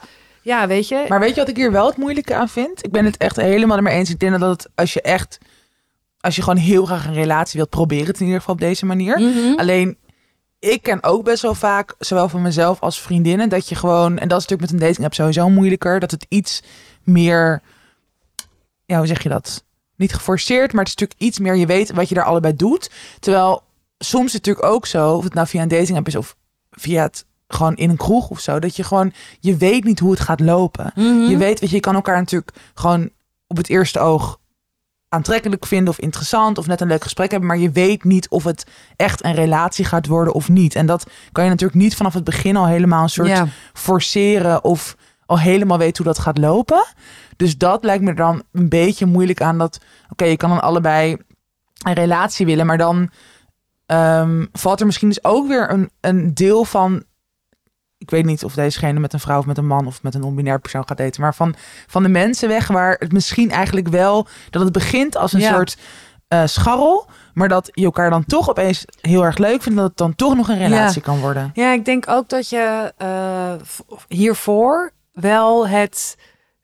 Ja. 0.49 0.67
weet 0.67 0.89
je. 0.89 1.05
Maar 1.09 1.21
weet 1.21 1.35
je 1.35 1.41
wat 1.41 1.49
ik 1.49 1.57
hier 1.57 1.73
wel 1.73 1.87
het 1.87 1.97
moeilijke 1.97 2.35
aan 2.35 2.49
vind? 2.49 2.85
Ik 2.85 2.91
ben 2.93 3.05
het 3.05 3.17
echt 3.17 3.37
helemaal 3.37 3.77
ermee 3.77 3.95
eens. 3.95 4.11
Ik 4.11 4.19
denk 4.19 4.39
dat 4.39 4.51
het, 4.51 4.71
als 4.75 4.93
je 4.93 5.03
echt, 5.03 5.39
als 6.21 6.37
je 6.37 6.43
gewoon 6.43 6.59
heel 6.59 6.85
graag 6.85 7.07
een 7.07 7.15
relatie 7.15 7.57
wilt, 7.57 7.71
probeer 7.71 8.07
het 8.07 8.19
in 8.19 8.25
ieder 8.25 8.41
geval 8.41 8.55
op 8.55 8.61
deze 8.61 8.87
manier. 8.87 9.19
Mhm. 9.19 9.59
Alleen, 9.59 9.97
ik 10.59 10.83
ken 10.83 11.03
ook 11.03 11.25
best 11.25 11.43
wel 11.43 11.55
vaak, 11.55 11.95
zowel 11.99 12.29
van 12.29 12.43
mezelf 12.43 12.81
als 12.81 13.01
vriendinnen, 13.01 13.49
dat 13.49 13.69
je 13.69 13.75
gewoon, 13.75 14.19
en 14.19 14.29
dat 14.29 14.41
is 14.41 14.47
natuurlijk 14.47 14.61
met 14.61 14.71
een 14.71 14.87
dating 14.87 15.05
app 15.05 15.15
sowieso 15.15 15.49
moeilijker, 15.49 16.01
dat 16.01 16.11
het 16.11 16.27
iets 16.29 16.63
meer, 17.03 17.63
ja, 18.85 18.99
hoe 18.99 19.07
zeg 19.07 19.23
je 19.23 19.29
dat? 19.29 19.65
Niet 19.97 20.15
geforceerd, 20.15 20.73
maar 20.73 20.85
het 20.85 20.89
is 20.89 20.95
natuurlijk 20.95 21.21
iets 21.21 21.39
meer, 21.39 21.55
je 21.55 21.67
weet 21.67 21.93
wat 21.93 22.09
je 22.09 22.15
daar 22.15 22.25
allebei 22.25 22.57
doet. 22.57 22.91
Terwijl 23.21 23.63
soms 23.99 24.27
is 24.27 24.33
het 24.33 24.47
natuurlijk 24.47 24.75
ook 24.75 24.87
zo, 24.87 25.15
of 25.15 25.25
het 25.25 25.35
nou 25.35 25.47
via 25.47 25.63
een 25.63 25.69
dating 25.69 25.99
app 25.99 26.07
is 26.07 26.17
of 26.17 26.37
via 26.71 27.03
het 27.03 27.25
gewoon 27.49 27.77
in 27.77 27.91
een 27.91 27.97
kroeg 27.97 28.31
of 28.31 28.41
zo, 28.41 28.59
dat 28.59 28.77
je 28.77 28.83
gewoon, 28.83 29.13
je 29.41 29.57
weet 29.57 29.85
niet 29.85 29.99
hoe 29.99 30.11
het 30.11 30.21
gaat 30.21 30.41
lopen. 30.41 30.93
Mhm. 30.95 31.07
Je 31.07 31.37
weet, 31.37 31.61
weet 31.61 31.71
je, 31.71 31.77
je 31.77 31.83
kan 31.83 31.95
elkaar 31.95 32.19
natuurlijk 32.19 32.53
gewoon 32.75 33.11
op 33.47 33.57
het 33.57 33.69
eerste 33.69 33.99
oog 33.99 34.39
aantrekkelijk 35.09 35.67
vinden 35.67 35.89
of 35.89 35.99
interessant 35.99 36.59
of 36.59 36.67
net 36.67 36.81
een 36.81 36.89
leuk 36.89 37.03
gesprek 37.03 37.31
hebben, 37.31 37.49
maar 37.49 37.59
je 37.59 37.71
weet 37.71 38.05
niet 38.05 38.29
of 38.29 38.45
het 38.45 38.67
echt 38.97 39.25
een 39.25 39.35
relatie 39.35 39.85
gaat 39.85 40.07
worden 40.07 40.35
of 40.35 40.49
niet. 40.49 40.75
En 40.75 40.87
dat 40.87 41.07
kan 41.33 41.45
je 41.45 41.51
natuurlijk 41.51 41.81
niet 41.81 41.97
vanaf 41.97 42.15
het 42.15 42.25
begin 42.25 42.57
al 42.57 42.67
helemaal 42.67 43.03
een 43.03 43.09
soort 43.09 43.29
ja. 43.29 43.47
forceren 43.73 44.65
of 44.65 44.97
al 45.27 45.39
helemaal 45.39 45.79
weten 45.79 46.05
hoe 46.05 46.13
dat 46.13 46.23
gaat 46.23 46.39
lopen. 46.39 46.85
Dus 47.37 47.59
dat 47.59 47.85
lijkt 47.85 48.05
me 48.05 48.15
dan 48.15 48.43
een 48.53 48.69
beetje 48.69 49.07
moeilijk 49.07 49.41
aan 49.41 49.59
dat, 49.59 49.81
oké, 50.11 50.25
je 50.25 50.37
kan 50.37 50.51
dan 50.51 50.63
allebei 50.63 51.17
een 51.85 51.93
relatie 51.93 52.47
willen, 52.47 52.67
maar 52.67 52.79
dan 52.79 53.11
ehm, 53.87 54.47
valt 54.53 54.81
er 54.81 54.87
misschien 54.87 55.09
dus 55.09 55.25
ook 55.25 55.49
weer 55.49 55.71
een, 55.71 55.91
een 56.01 56.35
deel 56.35 56.65
van 56.65 57.03
ik 57.99 58.11
weet 58.11 58.25
niet 58.25 58.45
of 58.45 58.55
dezegene 58.55 59.01
met 59.01 59.13
een 59.13 59.21
vrouw 59.21 59.39
of 59.39 59.47
met 59.47 59.59
een 59.59 59.67
man 59.67 59.87
of 59.87 60.03
met 60.03 60.15
een 60.15 60.21
non-binair 60.21 60.61
persoon 60.61 60.89
gaat 60.89 60.97
daten. 60.97 61.21
Maar 61.21 61.35
van, 61.35 61.55
van 61.87 62.03
de 62.03 62.09
mensen 62.09 62.49
weg 62.49 62.67
waar 62.69 62.97
het 62.99 63.13
misschien 63.13 63.51
eigenlijk 63.51 63.89
wel, 63.89 64.27
dat 64.51 64.63
het 64.63 64.73
begint 64.73 65.17
als 65.17 65.33
een 65.33 65.41
Ja. 65.41 65.53
soort 65.55 65.77
eh, 66.29 66.43
scharrel. 66.47 67.07
Maar 67.35 67.49
dat 67.49 67.71
je 67.73 67.85
elkaar 67.85 68.11
dan 68.11 68.25
toch 68.25 68.49
opeens 68.51 68.85
heel 69.01 69.25
erg 69.25 69.39
leuk 69.39 69.63
vindt. 69.63 69.79
Dat 69.79 69.89
het 69.89 69.97
dan 69.97 70.15
toch 70.15 70.37
nog 70.37 70.49
een 70.49 70.59
relatie 70.59 71.03
kan 71.03 71.19
worden. 71.21 71.51
Ja, 71.55 71.73
ik 71.73 71.85
denk 71.85 72.09
ook 72.09 72.29
dat 72.29 72.49
je 72.49 72.93
eh, 72.97 73.53
hiervoor 74.09 74.93
wel 75.13 75.69
het 75.69 76.17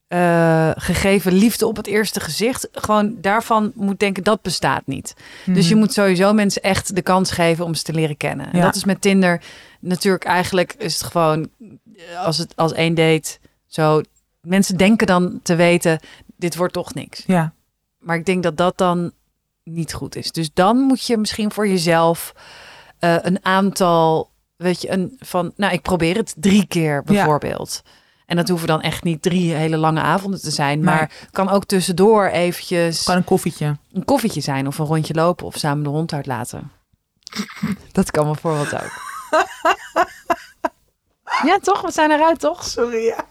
eh, 0.08 0.70
gegeven 0.74 1.32
liefde 1.32 1.66
op 1.66 1.76
het 1.76 1.86
eerste 1.86 2.20
gezicht, 2.20 2.68
gewoon 2.72 3.14
daarvan 3.20 3.72
moet 3.74 3.98
denken 3.98 4.22
dat 4.24 4.42
bestaat 4.42 4.82
niet. 4.86 5.14
Dus 5.46 5.64
je 5.68 5.70
Mhm. 5.74 5.82
moet 5.82 5.92
sowieso 5.92 6.32
mensen 6.32 6.62
echt 6.62 6.94
de 6.94 7.02
kans 7.02 7.30
geven 7.30 7.64
om 7.64 7.74
ze 7.74 7.82
te 7.82 7.92
leren 7.92 8.16
kennen. 8.16 8.52
En 8.52 8.58
Ja. 8.58 8.64
dat 8.64 8.74
is 8.74 8.84
met 8.84 9.00
Tinder 9.00 9.40
natuurlijk 9.84 10.24
eigenlijk 10.24 10.74
is 10.78 11.00
het 11.00 11.10
gewoon 11.10 11.48
eh, 11.96 12.24
als 12.24 12.38
het 12.38 12.56
als 12.56 12.72
één 12.72 12.94
date 12.94 13.38
zo. 13.66 14.00
Mensen 14.40 14.76
denken 14.76 15.06
dan 15.06 15.40
te 15.42 15.54
weten, 15.54 16.00
dit 16.36 16.56
wordt 16.56 16.72
toch 16.72 16.94
niks. 16.94 17.22
Ja, 17.26 17.52
Maar 17.98 18.16
ik 18.16 18.26
denk 18.26 18.42
dat 18.42 18.56
dat 18.56 18.78
dan 18.78 19.12
niet 19.62 19.92
goed 19.92 20.16
is. 20.16 20.32
Dus 20.32 20.50
dan 20.54 20.76
moet 20.76 21.06
je 21.06 21.16
misschien 21.16 21.52
voor 21.52 21.68
jezelf 21.68 22.34
eh, 22.98 23.16
een 23.20 23.44
aantal, 23.44 24.30
weet 24.56 24.82
je, 24.82 24.90
een 24.90 25.16
van, 25.18 25.52
nou, 25.56 25.72
ik 25.72 25.82
probeer 25.82 26.16
het 26.16 26.34
drie 26.36 26.66
keer 26.66 27.02
bijvoorbeeld. 27.02 27.82
En 28.26 28.36
dat 28.36 28.48
hoeven 28.48 28.68
dan 28.68 28.80
echt 28.80 29.02
niet 29.02 29.22
drie 29.22 29.52
hele 29.54 29.76
lange 29.76 30.00
avonden 30.00 30.40
te 30.40 30.50
zijn, 30.50 30.84
maar 30.84 31.12
kan 31.30 31.48
ook 31.48 31.64
tussendoor 31.64 32.26
eventjes 32.26 33.00
gewoon 33.00 33.18
een 33.18 33.26
koffietje. 33.26 33.76
een 33.92 34.04
koffietje 34.04 34.40
zijn 34.40 34.66
of 34.66 34.78
een 34.78 34.86
rondje 34.86 35.14
lopen 35.14 35.46
of 35.46 35.56
samen 35.56 35.84
de 35.84 35.90
hond 35.90 36.12
uitlaten. 36.12 36.70
Dat 37.92 38.10
kan 38.10 38.24
bijvoorbeeld 38.24 38.74
ook. 38.74 39.13
Ja, 41.42 41.58
toch? 41.58 41.80
We 41.80 41.90
zijn 41.90 42.10
eruit, 42.10 42.40
toch? 42.40 42.64
Sorry, 42.64 43.04
ja. 43.04 43.24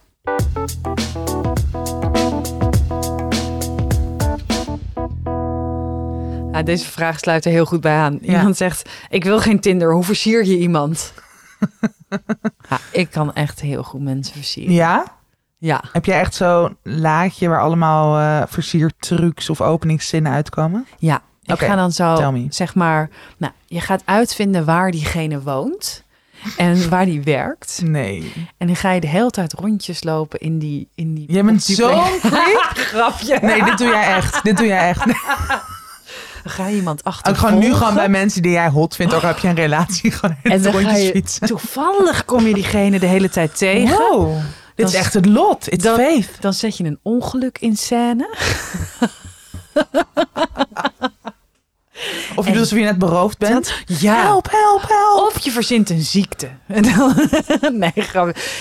Ja, 6.52 6.64
deze 6.64 6.86
vraag 6.86 7.20
sluit 7.20 7.46
er 7.46 7.52
heel 7.52 7.66
goed 7.66 7.82
bij 7.82 7.96
aan. 7.96 8.18
Ja. 8.22 8.38
Iemand 8.38 8.58
zegt, 8.58 8.90
ik 9.10 9.24
wil 9.24 9.40
geen 9.40 9.60
Tinder. 9.60 9.94
Hoe 9.94 10.04
versier 10.04 10.46
je 10.46 10.58
iemand? 10.58 11.14
ja, 12.70 12.80
ik 12.92 13.12
kan 13.12 13.34
echt 13.34 13.62
heel 13.62 13.84
goed 13.84 14.02
mensen 14.02 14.36
versieren. 14.36 14.74
Ja? 14.74 15.06
Ja. 15.58 15.84
Heb 15.92 16.06
jij 16.06 16.20
echt 16.20 16.36
zo'n 16.36 16.78
laadje 16.84 17.48
waar 17.48 17.62
allemaal 17.62 18.20
eh 18.20 18.48
versiertrucs 18.48 19.50
of 19.50 19.62
openingszinnen 19.62 20.32
uitkomen? 20.32 20.88
Ja, 20.98 21.22
ik 21.46 21.60
ga 21.60 21.76
dan 21.76 21.92
zo, 21.92 22.34
zeg 22.50 22.76
maar... 22.76 23.10
Nou, 23.38 23.54
je 23.66 23.80
gaat 23.80 24.02
uitvinden 24.06 24.66
waar 24.66 24.92
diegene 24.92 25.42
woont 25.42 26.04
en 26.58 26.90
waar 26.90 27.06
die 27.06 27.22
werkt. 27.24 27.82
Nee. 27.84 28.34
En 28.58 28.68
dan 28.68 28.76
ga 28.76 28.92
je 28.92 29.00
de 29.02 29.08
hele 29.08 29.30
tijd 29.30 29.54
rondjes 29.54 30.04
lopen 30.04 30.40
in 30.40 30.60
die... 30.60 30.88
In 30.96 31.14
die 31.14 31.32
Jij 31.32 31.44
bent 31.44 31.64
zo'n. 31.64 32.02
Grapje. 32.92 33.40
Nee, 33.42 33.64
dit 33.64 33.78
doe 33.78 33.88
jij 33.88 34.16
echt. 34.16 34.44
Dit 34.44 34.58
doe 34.58 34.68
jij 34.68 34.88
echt. 34.90 35.06
Dan 36.44 36.52
ga 36.52 36.68
je 36.68 36.76
iemand 36.76 37.00
Ook 37.00 37.06
achtervolgen. 37.14 37.50
gewoon 37.50 37.70
nu 37.70 37.74
gewoon 37.78 37.94
bij 37.94 38.10
mensen 38.10 38.42
die 38.42 38.52
jij 38.52 38.70
hot 38.70 38.96
vindt, 38.96 39.14
ook 39.14 39.22
heb 39.22 39.38
je 39.38 39.48
een 39.48 39.56
relatie 39.56 40.12
gewoon 40.12 40.36
En 40.44 40.62
dan 40.62 40.74
ga 40.74 40.96
je... 40.96 41.12
fietsen. 41.12 41.48
Toevallig 41.48 42.26
kom 42.26 42.48
je 42.48 42.54
diegene 42.54 43.00
de 43.00 43.06
hele 43.06 43.30
tijd 43.30 43.58
tegen. 43.58 43.98
Wow. 43.98 44.38
Dit 44.76 44.88
is 44.88 44.94
echt 44.94 45.14
het 45.14 45.26
lot. 45.26 45.72
It's 45.72 45.84
Dan- 45.84 45.96
faith. 45.96 46.30
Dan 46.40 46.54
zet 46.54 46.78
je 46.78 46.84
een 46.84 47.00
ongeluk 47.02 47.58
in 47.60 47.76
scène. 47.78 48.30
Of 52.36 52.44
je 52.46 52.52
En- 52.52 52.52
doet 52.52 52.62
alsof 52.62 52.78
je 52.78 52.84
net 52.84 52.98
beroofd 52.98 53.38
bent. 53.38 53.74
Ja. 53.86 54.22
Help, 54.22 54.48
help, 54.52 54.82
help. 54.88 55.28
Of 55.36 55.40
je 55.44 55.52
verzint 55.52 55.90
een 55.90 56.02
ziekte. 56.02 56.50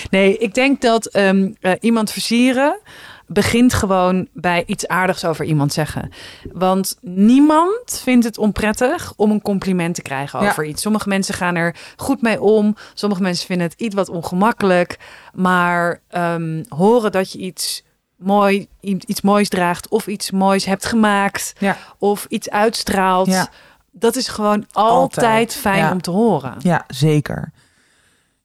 Nee, 0.09 0.37
ik 0.37 0.53
denk 0.53 0.81
dat 0.81 1.05
ehm, 1.05 1.51
eh, 1.61 1.71
iemand 1.79 2.11
versieren 2.11 2.79
begint 3.27 3.73
gewoon 3.73 4.27
bij 4.33 4.63
iets 4.65 4.87
aardigs 4.87 5.25
over 5.25 5.45
iemand 5.45 5.73
zeggen. 5.73 6.11
Want 6.51 6.97
niemand 7.01 8.01
vindt 8.03 8.25
het 8.25 8.37
onprettig 8.37 9.13
om 9.15 9.31
een 9.31 9.41
compliment 9.41 9.95
te 9.95 10.01
krijgen 10.01 10.41
Ja. 10.41 10.49
over 10.49 10.65
iets. 10.65 10.81
Sommige 10.81 11.09
mensen 11.09 11.33
gaan 11.33 11.55
er 11.55 11.75
goed 11.95 12.21
mee 12.21 12.41
om. 12.41 12.75
Sommige 12.93 13.21
mensen 13.21 13.45
vinden 13.45 13.67
het 13.67 13.79
iets 13.81 13.95
wat 13.95 14.09
ongemakkelijk. 14.09 14.97
Maar 15.33 16.01
ehm, 16.09 16.63
horen 16.69 17.11
dat 17.11 17.31
je 17.31 17.39
iets, 17.39 17.83
mooi, 18.23 18.67
iets 18.79 19.21
moois 19.21 19.49
draagt 19.49 19.87
of 19.87 20.07
iets 20.07 20.31
moois 20.31 20.65
hebt 20.65 20.85
gemaakt 20.85 21.53
Ja. 21.59 21.77
of 21.97 22.25
iets 22.29 22.49
uitstraalt. 22.49 23.27
Ja. 23.27 23.47
Dat 23.91 24.15
is 24.15 24.27
gewoon 24.27 24.65
altijd, 24.71 25.25
Altijd, 25.25 25.55
fijn 25.55 25.77
ja. 25.77 25.91
om 25.91 26.01
te 26.01 26.11
horen. 26.11 26.55
Ja, 26.59 26.83
zeker. 26.87 27.51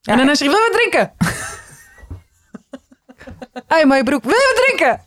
En 0.02 0.16
dan 0.16 0.26
zeg 0.36 0.38
je, 0.38 0.44
wil 0.48 0.58
je 0.58 0.70
wat 0.72 0.80
drinken? 0.80 1.12
Hé, 3.76 3.84
mooie 3.86 4.04
broek, 4.04 4.22
wil 4.22 4.32
je 4.32 4.62
drinken? 4.76 5.00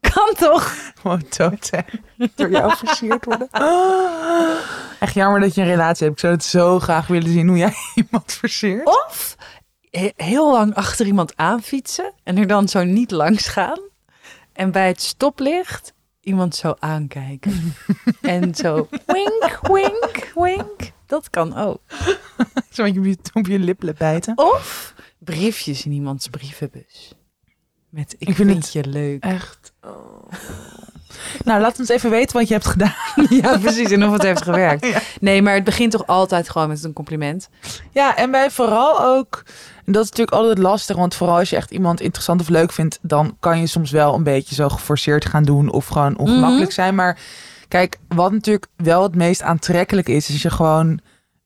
Kan 0.00 0.34
toch? 0.38 0.74
Gewoon 1.00 1.22
dood. 1.36 1.70
Door 2.34 2.50
jou 2.50 2.76
versierd 2.76 3.24
worden. 3.24 3.48
Echt 5.00 5.14
jammer 5.14 5.40
dat 5.40 5.54
je 5.54 5.60
een 5.60 5.66
relatie 5.66 6.06
hebt. 6.06 6.16
Ik 6.18 6.22
zou 6.24 6.32
het 6.34 6.44
zo 6.44 6.78
graag 6.78 7.06
willen 7.06 7.30
zien 7.32 7.48
hoe 7.48 7.56
jij 7.56 7.72
iemand 7.94 8.32
versiert. 8.32 8.86
Of 8.86 9.36
heel 10.16 10.52
lang 10.52 10.74
achter 10.74 11.06
iemand 11.06 11.36
aanfietsen 11.36 12.12
en 12.24 12.36
er 12.36 12.46
dan 12.46 12.68
zo 12.68 12.84
niet 12.84 13.10
langs 13.10 13.48
gaan. 13.48 13.80
En 14.52 14.70
bij 14.70 14.86
het 14.86 15.02
stoplicht 15.02 15.92
iemand 16.20 16.54
zo 16.54 16.74
aankijken. 16.78 17.74
en 18.20 18.54
zo 18.54 18.88
wink, 19.06 19.58
wink, 19.62 20.32
wink. 20.34 20.92
Dat 21.06 21.30
kan 21.30 21.56
ook. 21.56 21.80
Zo 22.70 22.86
op 23.32 23.46
je 23.46 23.58
lippen 23.58 23.94
bijten. 23.98 24.38
Of 24.38 24.94
briefjes 25.18 25.84
in 25.84 25.92
iemands 25.92 26.28
brievenbus. 26.28 27.14
Met 27.88 28.14
ik, 28.18 28.28
Ik 28.28 28.34
vind 28.34 28.72
je 28.72 28.86
leuk. 28.86 29.22
Echt. 29.22 29.72
Nou, 31.44 31.60
laat 31.60 31.78
ons 31.78 31.88
even 31.88 32.10
weten 32.10 32.36
wat 32.36 32.48
je 32.48 32.54
hebt 32.54 32.66
gedaan. 32.66 32.94
Ja, 33.40 33.58
precies. 33.58 33.90
En 33.90 34.04
of 34.04 34.12
het 34.12 34.22
heeft 34.22 34.42
gewerkt. 34.42 34.86
Ja. 34.86 35.00
Nee, 35.20 35.42
maar 35.42 35.54
het 35.54 35.64
begint 35.64 35.92
toch 35.92 36.06
altijd 36.06 36.48
gewoon 36.48 36.68
met 36.68 36.84
een 36.84 36.92
compliment. 36.92 37.48
Ja, 37.92 38.16
en 38.16 38.30
bij 38.30 38.50
vooral 38.50 39.04
ook, 39.04 39.42
en 39.88 39.94
dat 39.94 40.04
is 40.04 40.10
natuurlijk 40.10 40.36
altijd 40.36 40.58
lastig, 40.58 40.96
want 40.96 41.14
vooral 41.14 41.36
als 41.38 41.50
je 41.50 41.56
echt 41.56 41.70
iemand 41.70 42.00
interessant 42.00 42.40
of 42.40 42.48
leuk 42.48 42.72
vindt, 42.72 42.98
dan 43.02 43.36
kan 43.40 43.60
je 43.60 43.66
soms 43.66 43.90
wel 43.90 44.14
een 44.14 44.22
beetje 44.22 44.54
zo 44.54 44.68
geforceerd 44.68 45.24
gaan 45.24 45.42
doen 45.44 45.70
of 45.70 45.86
gewoon 45.86 46.18
ongemakkelijk 46.18 46.62
Mhm. 46.70 46.70
zijn. 46.80 46.94
Maar 46.94 47.18
kijk, 47.68 47.98
wat 48.08 48.32
natuurlijk 48.32 48.66
wel 48.76 49.02
het 49.02 49.14
meest 49.14 49.42
aantrekkelijk 49.42 50.08
is, 50.08 50.26
is 50.26 50.32
als 50.32 50.42
je 50.42 50.50
gewoon 50.50 51.00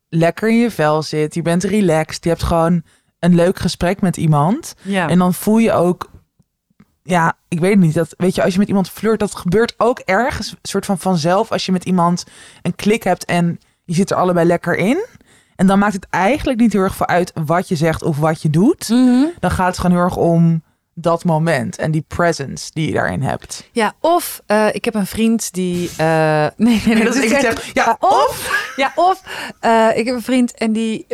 lekker 0.08 0.48
in 0.48 0.58
je 0.58 0.70
vel 0.70 1.02
zit, 1.02 1.34
je 1.34 1.42
bent 1.42 1.64
relaxed, 1.64 2.24
je 2.24 2.30
hebt 2.30 2.42
gewoon 2.42 2.82
een 3.18 3.34
leuk 3.34 3.58
gesprek 3.58 4.00
met 4.00 4.16
iemand. 4.16 4.74
Ja. 4.82 5.08
En 5.08 5.18
dan 5.18 5.34
voel 5.34 5.58
je 5.58 5.72
ook, 5.72 6.10
ja, 7.02 7.34
ik 7.48 7.60
weet 7.60 7.70
het 7.70 7.80
niet, 7.80 7.94
dat 7.94 8.14
weet 8.16 8.34
je, 8.34 8.42
als 8.42 8.52
je 8.52 8.58
met 8.58 8.68
iemand 8.68 8.90
flirt, 8.90 9.18
dat 9.20 9.34
gebeurt 9.34 9.74
ook 9.76 9.98
ergens, 9.98 10.54
soort 10.62 10.86
van 10.86 10.98
vanzelf, 10.98 11.52
als 11.52 11.66
je 11.66 11.72
met 11.72 11.84
iemand 11.84 12.24
een 12.62 12.74
klik 12.74 13.02
hebt 13.02 13.24
en 13.24 13.58
je 13.84 13.94
zit 13.94 14.10
er 14.10 14.16
allebei 14.16 14.46
lekker 14.46 14.76
in. 14.76 15.04
En 15.56 15.66
dan 15.66 15.78
maakt 15.78 15.92
het 15.94 16.06
eigenlijk 16.10 16.58
niet 16.60 16.72
heel 16.72 16.82
erg 16.82 16.94
veel 16.96 17.06
uit 17.06 17.32
wat 17.44 17.68
je 17.68 17.76
zegt 17.76 18.02
of 18.02 18.18
wat 18.18 18.42
je 18.42 18.50
doet. 18.50 18.88
Mhm. 18.88 19.24
Dan 19.40 19.50
gaat 19.50 19.66
het 19.66 19.78
gewoon 19.78 19.96
heel 19.96 20.04
erg 20.04 20.16
om 20.16 20.62
dat 20.94 21.24
moment 21.24 21.76
en 21.76 21.90
die 21.90 22.04
presence 22.08 22.70
die 22.72 22.86
je 22.86 22.92
daarin 22.92 23.22
hebt. 23.22 23.68
Ja, 23.72 23.92
of 24.00 24.40
eh, 24.46 24.66
ik 24.72 24.84
heb 24.84 24.94
een 24.94 25.06
vriend 25.06 25.52
die. 25.52 25.90
eh, 25.96 26.06
nee, 26.56 26.82
nee, 26.86 26.94
nee, 26.94 27.04
dat 27.04 27.14
is 27.14 27.24
ik 27.24 27.30
echt- 27.30 27.42
zeg, 27.42 27.72
ja, 27.74 27.96
of. 28.00 28.72
Ja, 28.76 28.92
of 28.94 29.22
eh, 29.60 29.88
ik 29.94 30.06
heb 30.06 30.14
een 30.14 30.22
vriend 30.22 30.54
en 30.54 30.72
die 30.72 31.06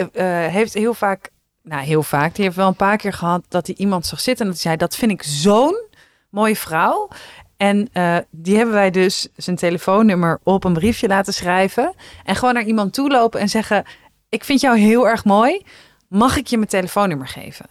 heeft 0.50 0.74
heel 0.74 0.94
vaak. 0.94 1.30
Nou, 1.62 1.82
heel 1.82 2.02
vaak. 2.02 2.34
Die 2.34 2.44
heeft 2.44 2.56
wel 2.56 2.66
een 2.68 2.74
paar 2.76 2.96
keer 2.96 3.12
gehad 3.12 3.44
dat 3.48 3.66
hij 3.66 3.76
iemand 3.76 4.06
zag 4.06 4.20
zitten 4.20 4.44
en 4.46 4.50
dat 4.52 4.62
hij 4.62 4.70
zei: 4.72 4.76
Dat 4.88 4.96
vind 4.96 5.10
ik 5.10 5.22
zo'n 5.22 5.80
mooie 6.30 6.56
vrouw. 6.56 7.08
En 7.56 7.88
die 8.30 8.56
hebben 8.56 8.74
wij 8.74 8.90
dus 8.90 9.28
zijn 9.36 9.56
telefoonnummer 9.56 10.40
op 10.42 10.64
een 10.64 10.72
briefje 10.72 11.08
laten 11.08 11.32
schrijven. 11.34 11.94
En 12.24 12.36
gewoon 12.36 12.54
naar 12.54 12.62
iemand 12.64 12.92
toe 12.94 13.08
lopen 13.10 13.40
en 13.40 13.48
zeggen: 13.48 13.84
Ik 14.28 14.44
vind 14.44 14.60
jou 14.60 14.78
heel 14.78 15.08
erg 15.08 15.24
mooi. 15.24 15.62
Mag 16.08 16.36
ik 16.36 16.46
je 16.46 16.56
mijn 16.56 16.68
telefoonnummer 16.68 17.28
geven? 17.28 17.66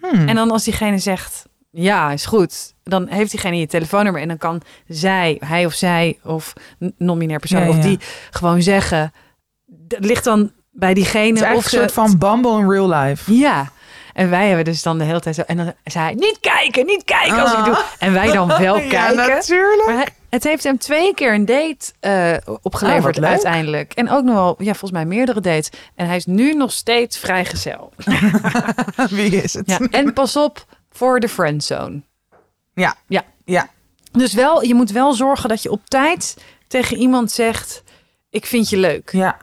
Hmm. 0.00 0.28
En 0.28 0.34
dan 0.34 0.50
als 0.50 0.64
diegene 0.64 0.98
zegt, 0.98 1.44
ja, 1.70 2.10
is 2.12 2.26
goed. 2.26 2.74
Dan 2.82 3.06
heeft 3.08 3.30
diegene 3.30 3.56
je 3.58 3.66
telefoonnummer. 3.66 4.22
En 4.22 4.28
dan 4.28 4.38
kan 4.38 4.62
zij, 4.88 5.40
hij 5.44 5.66
of 5.66 5.72
zij, 5.74 6.18
of 6.22 6.52
n- 6.84 6.94
non-binair 6.98 7.38
persoon, 7.40 7.62
Ja, 7.62 7.68
of 7.68 7.78
die 7.78 7.98
gewoon 8.30 8.62
zeggen. 8.62 9.12
Het 9.88 10.04
ligt 10.04 10.24
dan 10.24 10.52
bij 10.70 10.94
diegene 10.94 11.38
het 11.38 11.50
is 11.50 11.56
of 11.56 11.64
een 11.64 11.70
soort 11.70 11.92
van 11.92 12.18
Bumble 12.18 12.58
in 12.58 12.70
real 12.70 12.88
life. 12.88 13.34
Ja. 13.34 13.70
En 14.12 14.30
wij 14.30 14.46
hebben 14.46 14.64
dus 14.64 14.82
dan 14.82 14.98
de 14.98 15.04
hele 15.04 15.20
tijd 15.20 15.34
zo... 15.34 15.42
En 15.42 15.56
dan 15.56 15.72
zei 15.84 16.04
hij, 16.04 16.14
niet 16.14 16.38
kijken, 16.40 16.86
niet 16.86 17.04
kijken 17.04 17.38
als 17.40 17.50
ik 17.52 17.56
Ah. 17.58 17.64
doe. 17.64 17.78
En 17.98 18.12
wij 18.12 18.32
dan 18.32 18.48
wel 18.48 18.78
Ja, 18.80 18.88
kijken. 18.88 19.16
natuurlijk. 19.28 19.86
Maar 19.86 19.94
hij- 19.96 20.08
het 20.36 20.44
heeft 20.44 20.64
hem 20.64 20.78
twee 20.78 21.14
keer 21.14 21.34
een 21.34 21.44
date 21.44 21.92
eh, 22.00 22.54
opgeleverd 22.62 23.16
leuk. 23.16 23.30
uiteindelijk. 23.30 23.92
En 23.92 24.10
ook 24.10 24.24
nog 24.24 24.34
wel, 24.34 24.54
ja, 24.58 24.70
volgens 24.70 24.90
mij 24.90 25.04
meerdere 25.04 25.40
dates. 25.40 25.70
En 25.94 26.06
hij 26.06 26.16
is 26.16 26.26
nu 26.26 26.54
nog 26.54 26.72
steeds 26.72 27.18
vrijgezel. 27.18 27.92
Wie 29.10 29.42
is 29.42 29.54
het? 29.54 29.70
Ja, 29.70 29.78
en 29.90 30.12
pas 30.12 30.36
op 30.36 30.66
voor 30.90 31.20
de 31.20 31.28
friendzone. 31.28 32.00
Ja. 32.74 32.94
Ja. 33.06 33.22
Ja. 33.44 33.68
Dus 34.12 34.32
wel, 34.34 34.62
je 34.62 34.74
moet 34.74 34.90
wel 34.90 35.12
zorgen 35.12 35.48
dat 35.48 35.62
je 35.62 35.70
op 35.70 35.80
tijd 35.88 36.36
tegen 36.68 36.96
iemand 36.96 37.30
zegt: 37.30 37.82
Ik 38.30 38.46
vind 38.46 38.68
je 38.68 38.76
leuk. 38.76 39.10
Ja, 39.12 39.36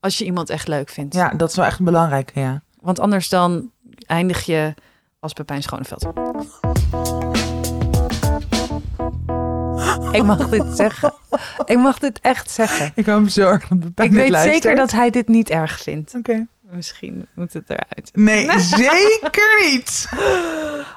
Als 0.00 0.18
je 0.18 0.24
iemand 0.24 0.50
echt 0.50 0.68
leuk 0.68 0.88
vindt. 0.90 1.14
ja, 1.14 1.28
dat 1.28 1.48
is 1.50 1.56
wel 1.56 1.64
echt 1.64 1.80
belangrijk. 1.80 2.30
Ja. 2.34 2.62
Want 2.80 2.98
anders 3.00 3.28
dan 3.28 3.70
eindig 4.06 4.42
je 4.46 4.74
als 5.20 5.32
Pepijn 5.32 5.62
Schoneveld. 5.62 6.06
Ik 10.12 10.22
mag 10.22 10.48
dit 10.48 10.64
zeggen. 10.74 11.14
Ik 11.64 11.78
mag 11.78 11.98
dit 11.98 12.18
echt 12.22 12.50
zeggen. 12.50 12.92
Ik 12.94 13.06
hou 13.06 13.22
me 13.22 13.30
zo 13.30 13.40
erg 13.48 13.68
dat 13.68 14.04
Ik 14.06 14.12
weet 14.12 14.30
luistert. 14.30 14.62
zeker 14.62 14.76
dat 14.76 14.90
hij 14.92 15.10
dit 15.10 15.28
niet 15.28 15.50
erg 15.50 15.80
vindt. 15.82 16.14
Oké. 16.14 16.46
Misschien 16.70 17.26
moet 17.34 17.52
het 17.52 17.70
eruit. 17.70 18.10
Nee, 18.12 18.58
zeker 18.60 19.70
niet. 19.70 20.08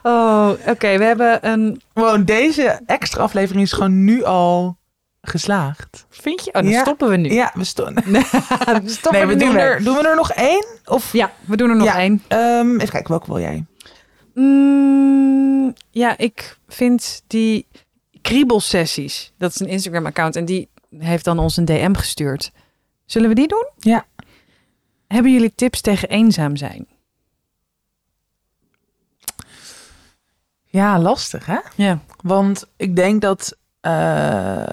Oh, 0.04 0.50
oké. 0.68 0.98
we 0.98 1.04
hebben 1.04 1.48
een... 1.48 1.82
Gewoon 1.94 2.24
deze 2.26 2.80
extra 2.86 3.22
aflevering 3.24 3.64
is 3.66 3.72
gewoon 3.72 4.04
nu 4.04 4.24
al 4.24 4.78
geslaagd. 5.22 6.06
Vind 6.10 6.44
je? 6.46 6.54
Oh, 6.54 6.62
dan 6.62 6.72
Ja. 6.72 6.82
stoppen 6.82 7.10
we 7.10 7.16
nu. 7.18 7.30
Ja, 7.34 7.52
we 7.54 7.64
stoppen 7.66 8.04
Nee, 9.12 9.26
we 9.26 9.36
doen 9.36 9.58
er, 9.58 9.84
doen 9.84 9.96
we 9.98 10.08
er 10.08 10.16
nog 10.16 10.32
één? 10.32 10.66
Of 10.86 11.14
Ja, 11.14 11.32
we 11.46 11.58
doen 11.58 11.70
er 11.70 11.76
nog 11.76 11.88
Ja. 11.88 11.98
één. 12.00 12.24
Ehm, 12.28 12.76
even 12.76 12.90
kijken, 12.90 13.10
welke 13.10 13.26
wil 13.28 13.40
jij? 13.40 13.66
Mm, 14.34 15.74
ja, 15.92 16.18
ik 16.18 16.58
vind 16.68 17.24
die 17.28 17.68
kriebelsessies. 18.22 19.34
Dat 19.38 19.50
is 19.50 19.60
een 19.60 19.68
Instagram-account 19.68 20.36
en 20.36 20.46
die 20.46 20.70
heeft 20.98 21.26
dan 21.26 21.40
ons 21.40 21.58
een 21.58 21.66
DM 21.66 21.94
gestuurd. 21.94 22.52
Zullen 23.06 23.30
we 23.30 23.36
die 23.36 23.48
doen? 23.48 23.70
Ja. 23.78 24.06
Hebben 25.08 25.32
jullie 25.32 25.56
tips 25.56 25.82
tegen 25.82 26.10
eenzaam 26.10 26.56
zijn? 26.56 26.88
Ja, 30.64 31.00
lastig 31.00 31.46
hè? 31.46 31.60
Ja. 31.76 32.00
Want 32.24 32.66
ik 32.78 32.96
denk 32.96 33.22
dat, 33.22 33.58
eh, 33.80 34.64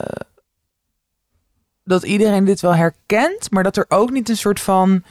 dat 1.85 2.03
iedereen 2.03 2.45
dit 2.45 2.61
wel 2.61 2.75
herkent, 2.75 3.51
maar 3.51 3.63
dat 3.63 3.77
er 3.77 3.85
ook 3.89 4.11
niet 4.11 4.29
een 4.29 4.37
soort 4.37 4.61
van 4.61 5.03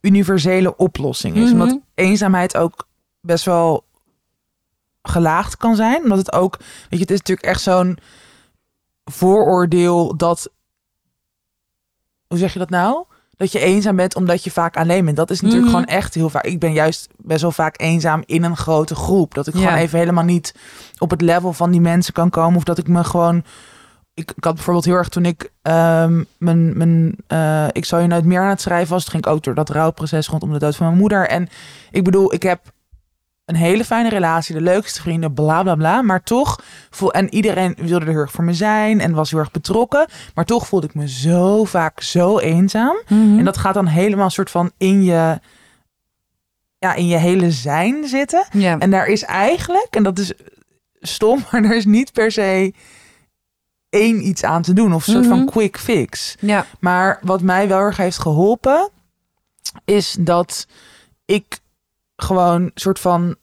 universele 0.00 0.76
oplossing 0.76 1.36
is. 1.36 1.52
Mhm. 1.52 1.60
Omdat 1.60 1.80
eenzaamheid 1.94 2.56
ook 2.56 2.88
best 3.20 3.44
wel 3.44 3.84
gelaagd 5.08 5.56
kan 5.56 5.76
zijn. 5.76 6.02
Omdat 6.02 6.18
het 6.18 6.32
ook, 6.32 6.56
weet 6.58 6.86
je, 6.90 6.98
het 6.98 7.10
is 7.10 7.18
natuurlijk 7.18 7.46
echt 7.46 7.60
zo'n 7.60 7.98
vooroordeel 9.04 10.16
dat, 10.16 10.50
hoe 12.26 12.38
zeg 12.38 12.52
je 12.52 12.58
dat 12.58 12.70
nou? 12.70 13.04
Dat 13.36 13.52
je 13.52 13.58
eenzaam 13.60 13.96
bent 13.96 14.14
omdat 14.16 14.44
je 14.44 14.50
vaak 14.50 14.76
alleen 14.76 15.04
bent. 15.04 15.16
Dat 15.16 15.30
is 15.30 15.40
natuurlijk 15.40 15.70
Mhm. 15.70 15.78
gewoon 15.80 15.96
echt 15.96 16.14
heel 16.14 16.30
vaak. 16.30 16.44
Ik 16.44 16.58
ben 16.58 16.72
juist 16.72 17.08
best 17.16 17.42
wel 17.42 17.52
vaak 17.52 17.80
eenzaam 17.80 18.22
in 18.26 18.42
een 18.44 18.56
grote 18.56 18.94
groep. 18.94 19.34
Dat 19.34 19.46
ik 19.46 19.54
Ja. 19.54 19.60
gewoon 19.60 19.74
even 19.78 19.98
helemaal 19.98 20.24
niet 20.24 20.54
op 20.98 21.10
het 21.10 21.20
level 21.20 21.52
van 21.52 21.70
die 21.70 21.80
mensen 21.80 22.12
kan 22.12 22.30
komen. 22.30 22.56
Of 22.56 22.64
dat 22.64 22.78
ik 22.78 22.88
me 22.88 23.04
gewoon. 23.04 23.44
Ik, 24.14 24.32
ik 24.36 24.44
had 24.44 24.54
bijvoorbeeld 24.54 24.84
heel 24.84 24.94
erg 24.94 25.08
toen 25.08 25.24
ik 25.24 25.52
ehm, 25.62 26.22
mijn, 26.38 26.76
mijn 26.78 27.16
eh, 27.26 27.66
ik 27.72 27.84
zou 27.84 28.02
je 28.02 28.08
nooit 28.08 28.24
meer 28.24 28.40
aan 28.40 28.48
het 28.48 28.60
schrijven 28.60 28.92
was. 28.92 29.02
Toen 29.02 29.12
ging 29.12 29.24
ik 29.26 29.32
ook 29.32 29.42
door 29.42 29.54
dat 29.54 29.68
rouwproces 29.70 30.28
rondom 30.28 30.52
de 30.52 30.58
dood 30.58 30.76
van 30.76 30.86
mijn 30.86 30.98
moeder. 30.98 31.28
En 31.28 31.48
ik 31.90 32.04
bedoel, 32.04 32.32
ik 32.34 32.42
heb 32.42 32.60
een 33.48 33.56
hele 33.56 33.84
fijne 33.84 34.08
relatie, 34.08 34.54
de 34.54 34.60
leukste 34.60 35.00
vrienden, 35.00 35.34
bla 35.34 35.62
bla 35.62 35.74
bla. 35.74 36.02
Maar 36.02 36.22
toch, 36.22 36.60
voel, 36.90 37.12
en 37.12 37.34
iedereen 37.34 37.74
wilde 37.80 38.04
er 38.04 38.10
heel 38.10 38.20
erg 38.20 38.30
voor 38.32 38.44
me 38.44 38.52
zijn 38.54 39.00
en 39.00 39.12
was 39.12 39.30
heel 39.30 39.38
erg 39.38 39.50
betrokken. 39.50 40.06
Maar 40.34 40.44
toch 40.44 40.66
voelde 40.66 40.86
ik 40.86 40.94
me 40.94 41.08
zo 41.08 41.64
vaak 41.64 42.00
zo 42.00 42.38
eenzaam. 42.38 42.96
Mhm. 43.08 43.38
En 43.38 43.44
dat 43.44 43.56
gaat 43.56 43.74
dan 43.74 43.86
helemaal 43.86 44.24
een 44.24 44.30
soort 44.30 44.50
van 44.50 44.70
in 44.76 45.04
je, 45.04 45.40
ja, 46.78 46.94
in 46.94 47.06
je 47.06 47.16
hele 47.16 47.50
zijn 47.50 48.08
zitten. 48.08 48.46
En 48.78 48.90
daar 48.90 49.06
is 49.06 49.22
eigenlijk, 49.24 49.88
en 49.90 50.02
dat 50.02 50.18
is 50.18 50.32
stom, 51.00 51.44
maar 51.50 51.64
er 51.64 51.76
is 51.76 51.84
niet 51.84 52.12
per 52.12 52.32
se 52.32 52.72
één 53.90 54.26
iets 54.26 54.44
aan 54.44 54.62
te 54.62 54.72
doen. 54.72 54.94
Of 54.94 55.06
een 55.06 55.12
soort 55.12 55.26
Mhm. 55.26 55.36
van 55.36 55.46
quick 55.46 55.78
fix. 55.78 56.36
Maar 56.80 57.18
wat 57.22 57.42
mij 57.42 57.68
wel 57.68 57.78
erg 57.78 57.96
heeft 57.96 58.18
geholpen, 58.18 58.90
is 59.84 60.16
dat 60.20 60.66
ik 61.24 61.58
gewoon 62.22 62.70
soort 62.74 62.98
van 62.98 63.36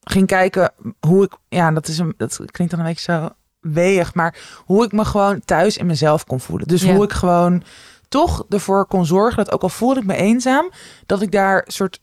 ging 0.00 0.26
kijken 0.26 0.72
hoe 1.00 1.24
ik, 1.24 1.32
ja, 1.48 1.70
dat 1.70 1.88
is 1.88 1.98
een, 1.98 2.14
dat 2.16 2.40
klinkt 2.46 2.74
dan 2.74 2.82
een 2.82 2.88
beetje 2.88 3.12
zo 3.12 3.28
weeg, 3.60 4.14
maar 4.14 4.36
hoe 4.64 4.84
ik 4.84 4.92
me 4.92 5.04
gewoon 5.04 5.40
thuis 5.44 5.76
in 5.76 5.86
mezelf 5.86 6.24
kon 6.24 6.40
voelen. 6.40 6.68
Dus 6.68 6.82
Ja. 6.82 6.94
hoe 6.94 7.04
ik 7.04 7.12
gewoon 7.12 7.62
toch 8.08 8.44
ervoor 8.48 8.86
kon 8.86 9.06
zorgen 9.06 9.44
dat 9.44 9.54
ook 9.54 9.62
al 9.62 9.68
voelde 9.68 10.00
ik 10.00 10.06
me 10.06 10.14
eenzaam, 10.14 10.70
dat 11.06 11.22
ik 11.22 11.32
daar 11.32 11.64
soort 11.66 12.00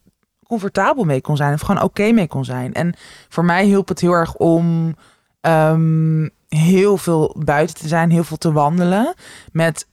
comfortabel 0.47 1.03
mee 1.03 1.21
kon 1.21 1.37
zijn 1.37 1.53
of 1.53 1.61
gewoon 1.61 1.81
oké 1.81 2.11
mee 2.11 2.27
kon 2.27 2.45
zijn. 2.45 2.73
En 2.73 2.95
voor 3.29 3.45
mij 3.45 3.65
hielp 3.65 3.87
het 3.87 3.99
heel 3.99 4.11
erg 4.11 4.35
om 4.35 4.95
ehm, 5.41 6.27
heel 6.47 6.97
veel 6.97 7.35
buiten 7.45 7.75
te 7.75 7.87
zijn, 7.87 8.11
heel 8.11 8.23
veel 8.23 8.37
te 8.37 8.51
wandelen 8.51 9.13
met 9.51 9.87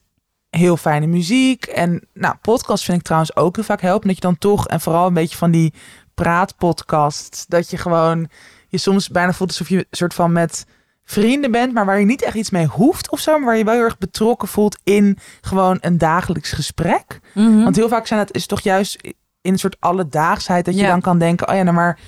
heel 0.49 0.77
fijne 0.77 1.07
muziek. 1.07 1.65
En 1.65 2.07
nou, 2.13 2.35
podcast 2.41 2.83
vind 2.83 2.97
ik 2.97 3.03
trouwens 3.03 3.35
ook 3.35 3.55
heel 3.55 3.63
vaak 3.65 3.81
helpen. 3.81 4.07
Dat 4.07 4.15
je 4.15 4.21
dan 4.21 4.37
toch, 4.37 4.67
en 4.67 4.81
vooral 4.81 5.07
een 5.07 5.13
beetje 5.13 5.37
van 5.37 5.51
die 5.51 5.73
praatpodcasts, 6.23 7.45
dat 7.47 7.69
je 7.69 7.77
gewoon 7.77 8.29
je 8.67 8.77
soms 8.77 9.09
bijna 9.09 9.33
voelt 9.33 9.49
alsof 9.49 9.69
je 9.69 9.77
een 9.77 9.85
soort 9.91 10.13
van 10.13 10.31
met 10.31 10.65
vrienden 11.03 11.51
bent, 11.51 11.73
maar 11.73 11.85
waar 11.85 11.99
je 11.99 12.05
niet 12.05 12.21
echt 12.23 12.35
iets 12.35 12.49
mee 12.49 12.65
hoeft 12.65 13.11
of 13.11 13.19
zo, 13.19 13.31
maar 13.37 13.45
waar 13.45 13.57
je 13.57 13.63
wel 13.63 13.73
heel 13.73 13.83
erg 13.83 13.97
betrokken 13.97 14.47
voelt 14.47 14.79
in 14.83 15.17
gewoon 15.41 15.77
een 15.81 15.97
dagelijks 15.97 16.51
gesprek. 16.51 17.19
Mhm. 17.33 17.63
Want 17.63 17.75
heel 17.75 17.89
vaak 17.89 18.07
zijn 18.07 18.19
het 18.19 18.33
is 18.35 18.45
toch 18.45 18.61
juist 18.61 18.97
in 19.41 19.53
een 19.53 19.59
soort 19.59 19.75
alledaagsheid 19.79 20.65
dat 20.65 20.73
je 20.75 20.81
Ja. 20.81 20.87
dan 20.87 21.01
kan 21.01 21.17
denken, 21.17 21.47
oh 21.49 21.55
ja, 21.55 21.63
nou 21.63 21.75
maar 21.75 21.99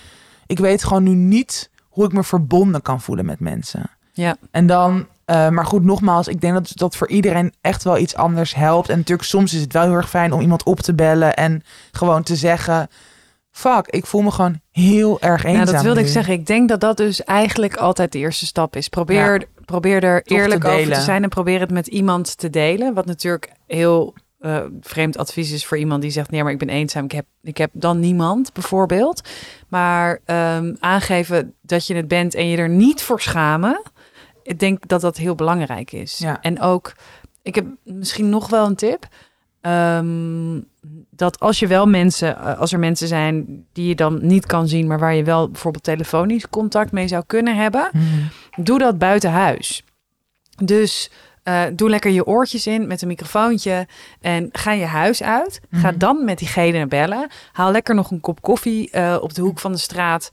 ik 0.45 0.59
weet 0.59 0.83
gewoon 0.83 1.03
nu 1.03 1.13
niet 1.13 1.69
hoe 1.89 2.05
ik 2.05 2.13
me 2.13 2.23
verbonden 2.23 2.81
kan 2.81 3.01
voelen 3.01 3.25
met 3.25 3.39
mensen. 3.39 3.89
Ja. 4.11 4.35
En 4.51 4.67
dan, 4.67 5.07
eh, 5.25 5.49
maar 5.49 5.65
goed, 5.65 5.83
nogmaals, 5.83 6.27
ik 6.27 6.41
denk 6.41 6.53
dat 6.53 6.71
dat 6.73 6.95
voor 6.95 7.09
iedereen 7.09 7.53
echt 7.61 7.83
wel 7.83 7.97
iets 7.97 8.15
anders 8.15 8.55
helpt. 8.55 8.89
En 8.89 8.97
natuurlijk, 8.97 9.27
soms 9.27 9.53
is 9.53 9.61
het 9.61 9.73
wel 9.73 9.83
heel 9.83 9.93
erg 9.93 10.09
fijn 10.09 10.31
om 10.33 10.41
iemand 10.41 10.63
op 10.63 10.79
te 10.79 10.93
bellen 10.93 11.35
en 11.35 11.63
gewoon 11.91 12.23
te 12.23 12.35
zeggen: 12.35 12.87
Fuck, 13.53 13.87
ik 13.87 14.05
voel 14.05 14.21
me 14.21 14.31
gewoon 14.31 14.59
heel 14.71 15.21
erg 15.21 15.43
eenzaam. 15.43 15.65
Ja, 15.65 15.71
dat 15.71 15.81
wilde 15.81 15.99
nu." 15.99 16.05
ik 16.05 16.11
zeggen. 16.11 16.33
Ik 16.33 16.45
denk 16.45 16.69
dat 16.69 16.79
dat 16.79 16.97
dus 16.97 17.23
eigenlijk 17.23 17.75
altijd 17.75 18.11
de 18.11 18.17
eerste 18.19 18.45
stap 18.45 18.75
is. 18.75 18.89
Probeer, 18.89 19.45
probeer 19.65 20.03
er 20.03 20.23
te 20.23 20.33
eerlijk 20.33 20.65
over 20.65 20.93
te 20.93 21.01
zijn 21.01 21.23
en 21.23 21.29
probeer 21.29 21.59
het 21.59 21.71
met 21.71 21.87
iemand 21.87 22.37
te 22.37 22.49
delen. 22.49 22.93
Wat 22.93 23.05
natuurlijk 23.05 23.51
heel 23.67 24.13
eh, 24.39 24.63
vreemd 24.81 25.17
advies 25.17 25.51
is 25.51 25.65
voor 25.65 25.77
iemand 25.77 26.01
die 26.01 26.11
zegt: 26.11 26.31
Nee, 26.31 26.43
maar 26.43 26.51
ik 26.51 26.57
ben 26.57 26.69
eenzaam. 26.69 27.03
Ik 27.03 27.11
heb, 27.11 27.25
ik 27.41 27.57
heb 27.57 27.69
dan 27.73 27.99
niemand, 27.99 28.53
bijvoorbeeld. 28.53 29.29
Maar 29.67 30.19
ehm, 30.25 30.75
aangeven 30.79 31.53
dat 31.61 31.87
je 31.87 31.95
het 31.95 32.07
bent 32.07 32.35
en 32.35 32.47
je 32.47 32.57
er 32.57 32.69
niet 32.69 33.01
voor 33.01 33.21
schamen. 33.21 33.81
Ik 34.43 34.59
denk 34.59 34.87
dat 34.87 35.01
dat 35.01 35.17
heel 35.17 35.35
belangrijk 35.35 35.91
is. 35.91 36.17
Ja. 36.17 36.41
En 36.41 36.61
ook, 36.61 36.93
ik 37.41 37.55
heb 37.55 37.65
misschien 37.83 38.29
nog 38.29 38.49
wel 38.49 38.65
een 38.65 38.75
tip. 38.75 39.07
Ehm, 39.61 40.59
dat 41.15 41.39
als 41.39 41.59
je 41.59 41.67
wel 41.67 41.85
mensen, 41.85 42.37
eh, 42.37 42.59
als 42.59 42.73
er 42.73 42.79
mensen 42.79 43.07
zijn 43.07 43.65
die 43.73 43.87
je 43.87 43.95
dan 43.95 44.19
niet 44.21 44.45
kan 44.45 44.67
zien, 44.67 44.87
maar 44.87 44.99
waar 44.99 45.15
je 45.15 45.23
wel 45.23 45.49
bijvoorbeeld 45.49 45.83
telefonisch 45.83 46.49
contact 46.49 46.91
mee 46.91 47.07
zou 47.07 47.23
kunnen 47.27 47.55
hebben, 47.55 47.89
Mhm. 47.93 48.03
doe 48.63 48.79
dat 48.79 48.97
buiten 48.97 49.31
huis. 49.31 49.83
Dus 50.63 51.11
eh, 51.43 51.63
doe 51.73 51.89
lekker 51.89 52.11
je 52.11 52.25
oortjes 52.25 52.67
in 52.67 52.87
met 52.87 53.01
een 53.01 53.07
microfoontje 53.07 53.87
en 54.21 54.49
ga 54.51 54.71
je 54.71 54.85
huis 54.85 55.23
uit. 55.23 55.61
Ga 55.71 55.89
Mhm. 55.89 55.97
dan 55.97 56.25
met 56.25 56.37
diegene 56.37 56.85
bellen. 56.87 57.27
Haal 57.51 57.71
lekker 57.71 57.95
nog 57.95 58.11
een 58.11 58.19
kop 58.21 58.41
koffie 58.41 58.89
eh, 58.91 59.17
op 59.21 59.33
de 59.33 59.41
hoek 59.41 59.59
van 59.59 59.71
de 59.71 59.77
straat. 59.77 60.29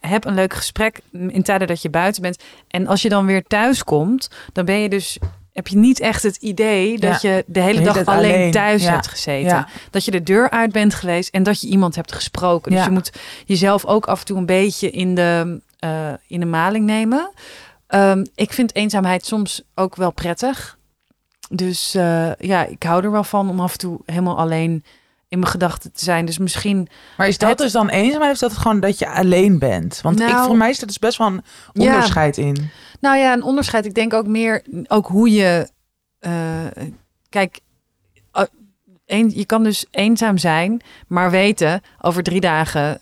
Heb 0.00 0.24
een 0.24 0.34
leuk 0.34 0.54
gesprek 0.54 1.00
in 1.12 1.42
tijden 1.42 1.66
dat 1.66 1.82
je 1.82 1.90
buiten 1.90 2.22
bent. 2.22 2.42
En 2.68 2.86
als 2.86 3.02
je 3.02 3.08
dan 3.08 3.26
weer 3.26 3.42
thuis 3.42 3.84
komt, 3.84 4.30
dan 4.52 4.64
ben 4.64 4.78
je 4.80 4.88
dus 4.88 5.18
heb 5.56 5.68
je 5.68 5.76
niet 5.76 6.00
echt 6.00 6.22
het 6.22 6.36
idee 6.36 6.98
dat 6.98 7.20
je 7.20 7.44
de 7.46 7.60
hele 7.60 7.80
dag 7.80 8.04
alleen, 8.04 8.34
alleen. 8.34 8.50
thuis 8.50 8.82
Ja. 8.82 8.90
hebt 8.92 9.08
gezeten. 9.08 9.48
Ja. 9.48 9.68
Dat 9.90 10.04
je 10.04 10.10
de 10.10 10.22
deur 10.22 10.50
uit 10.50 10.72
bent 10.72 10.94
geweest 10.94 11.34
en 11.34 11.42
dat 11.42 11.60
je 11.60 11.66
iemand 11.66 11.94
hebt 11.94 12.12
gesproken. 12.12 12.72
Dus 12.72 12.84
je 12.84 12.90
moet 12.90 13.12
jezelf 13.44 13.84
ook 13.84 14.06
af 14.06 14.20
en 14.20 14.26
toe 14.26 14.36
een 14.36 14.46
beetje 14.46 14.90
in 14.90 15.14
de, 15.14 15.60
eh, 15.78 16.12
in 16.26 16.40
de 16.40 16.46
maling 16.46 16.84
nemen. 16.84 17.30
Ehm, 17.86 18.24
ik 18.34 18.52
vind 18.52 18.74
eenzaamheid 18.74 19.26
soms 19.26 19.62
ook 19.74 19.96
wel 19.96 20.10
prettig. 20.12 20.78
Dus 21.50 21.94
eh, 21.94 22.34
ja, 22.34 22.64
ik 22.64 22.82
hou 22.82 23.04
er 23.04 23.10
wel 23.10 23.24
van 23.24 23.48
om 23.50 23.60
af 23.60 23.72
en 23.72 23.78
toe 23.78 24.00
helemaal 24.04 24.38
alleen 24.38 24.84
in 25.28 25.38
mijn 25.38 25.50
gedachten 25.50 25.92
te 25.92 26.04
zijn. 26.04 26.24
Dus 26.26 26.38
misschien 26.38 26.88
Maar 27.16 27.28
is 27.28 27.38
dat 27.38 27.48
Het- 27.48 27.58
dus 27.58 27.72
dan 27.72 27.88
eenzaamheid 27.88 28.30
of 28.30 28.34
is 28.42 28.48
dat 28.48 28.56
gewoon 28.62 28.80
dat 28.80 28.98
je 28.98 29.08
alleen 29.08 29.58
bent? 29.58 30.00
Want 30.02 30.20
ik, 30.20 30.28
Nou- 30.28 30.46
voor 30.46 30.56
mij 30.56 30.70
is 30.70 30.80
er 30.80 30.86
dus 30.86 30.98
best 30.98 31.18
wel 31.18 31.26
een 31.26 31.42
Ja. 31.72 31.84
onderscheid 31.92 32.36
in. 32.36 32.70
Nou 33.00 33.16
ja, 33.18 33.32
een 33.32 33.42
onderscheid. 33.42 33.84
Ik 33.86 33.94
denk 33.94 34.12
ook 34.14 34.26
meer 34.26 34.62
ook 34.86 35.06
hoe 35.06 35.30
je. 35.30 35.68
eh, 36.18 36.32
kijk, 37.28 37.60
eh, 38.32 38.42
een, 39.06 39.32
je 39.34 39.44
kan 39.46 39.62
dus 39.64 39.86
eenzaam 39.90 40.38
zijn, 40.38 40.80
maar 41.06 41.30
weten 41.30 41.80
over 42.00 42.22
drie 42.22 42.40
dagen 42.40 43.00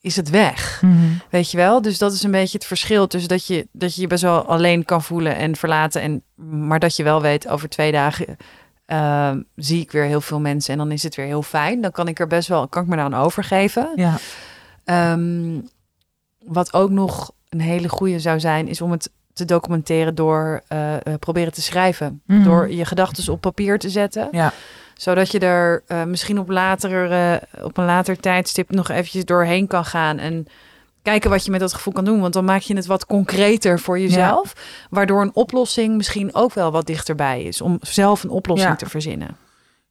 is 0.00 0.16
het 0.16 0.30
weg. 0.30 0.82
Weet 1.30 1.50
je 1.50 1.56
wel? 1.56 1.82
Dus 1.82 1.98
dat 1.98 2.12
is 2.12 2.22
een 2.22 2.30
beetje 2.30 2.58
het 2.58 2.66
verschil 2.66 3.06
tussen 3.06 3.28
dat 3.28 3.46
je 3.46 3.68
dat 3.72 3.94
je 3.94 4.00
je 4.00 4.06
best 4.06 4.22
wel 4.22 4.44
alleen 4.44 4.84
kan 4.84 5.02
voelen 5.02 5.36
en 5.36 5.56
verlaten, 5.56 6.00
en 6.02 6.22
maar 6.68 6.78
dat 6.78 6.96
je 6.96 7.02
wel 7.02 7.22
weet 7.22 7.48
over 7.48 7.68
twee 7.68 7.92
dagen. 7.92 8.36
Eh, 8.86 9.32
zie 9.54 9.80
ik 9.80 9.92
weer 9.92 10.04
heel 10.04 10.20
veel 10.20 10.40
mensen 10.40 10.72
en 10.72 10.78
dan 10.78 10.92
is 10.92 11.02
het 11.02 11.14
weer 11.14 11.26
heel 11.26 11.42
fijn. 11.42 11.80
Dan 11.80 11.90
kan 11.90 12.08
ik 12.08 12.20
er 12.20 12.26
best 12.26 12.48
wel, 12.48 12.68
kan 12.68 12.82
ik 12.82 12.88
me 12.88 12.96
dan 12.96 13.14
overgeven. 13.14 13.92
Ja. 13.94 14.16
Ehm, 14.84 15.60
wat 16.38 16.72
ook 16.72 16.90
nog 16.90 17.32
een 17.48 17.60
hele 17.60 17.88
goede 17.88 18.20
zou 18.20 18.40
zijn, 18.40 18.68
is 18.68 18.80
om 18.80 18.90
het 18.90 19.10
te 19.36 19.44
documenteren 19.44 20.14
door 20.14 20.62
eh, 20.68 20.94
eh, 20.94 21.00
proberen 21.18 21.52
te 21.52 21.62
schrijven. 21.62 22.22
Mhm. 22.26 22.42
Door 22.42 22.70
je 22.70 22.84
gedachten 22.84 23.32
op 23.32 23.40
papier 23.40 23.78
te 23.78 23.90
zetten. 23.90 24.28
Ja. 24.30 24.52
Zodat 24.94 25.30
je 25.30 25.38
er 25.38 25.82
eh, 25.86 26.04
misschien 26.04 26.38
op, 26.38 26.48
later, 26.48 27.40
op 27.62 27.76
een 27.76 27.84
later 27.84 28.20
tijdstip 28.20 28.70
nog 28.70 28.88
eventjes 28.88 29.24
doorheen 29.24 29.66
kan 29.66 29.84
gaan. 29.84 30.18
En 30.18 30.46
kijken 31.06 31.30
wat 31.30 31.44
je 31.44 31.50
met 31.50 31.60
dat 31.60 31.74
gevoel 31.74 31.92
kan 31.92 32.04
doen. 32.04 32.20
Want 32.20 32.32
dan 32.32 32.44
maak 32.44 32.60
je 32.60 32.76
het 32.76 32.86
wat 32.86 33.06
concreter 33.06 33.80
voor 33.80 33.98
jezelf. 33.98 34.52
Waardoor 34.90 35.22
een 35.22 35.34
oplossing 35.34 35.96
misschien 35.96 36.34
ook 36.34 36.52
wel 36.54 36.70
wat 36.70 36.86
dichterbij 36.86 37.42
is. 37.42 37.60
Om 37.60 37.78
zelf 37.80 38.22
een 38.22 38.30
oplossing 38.30 38.70
Ja. 38.70 38.76
te 38.76 38.88
verzinnen. 38.88 39.36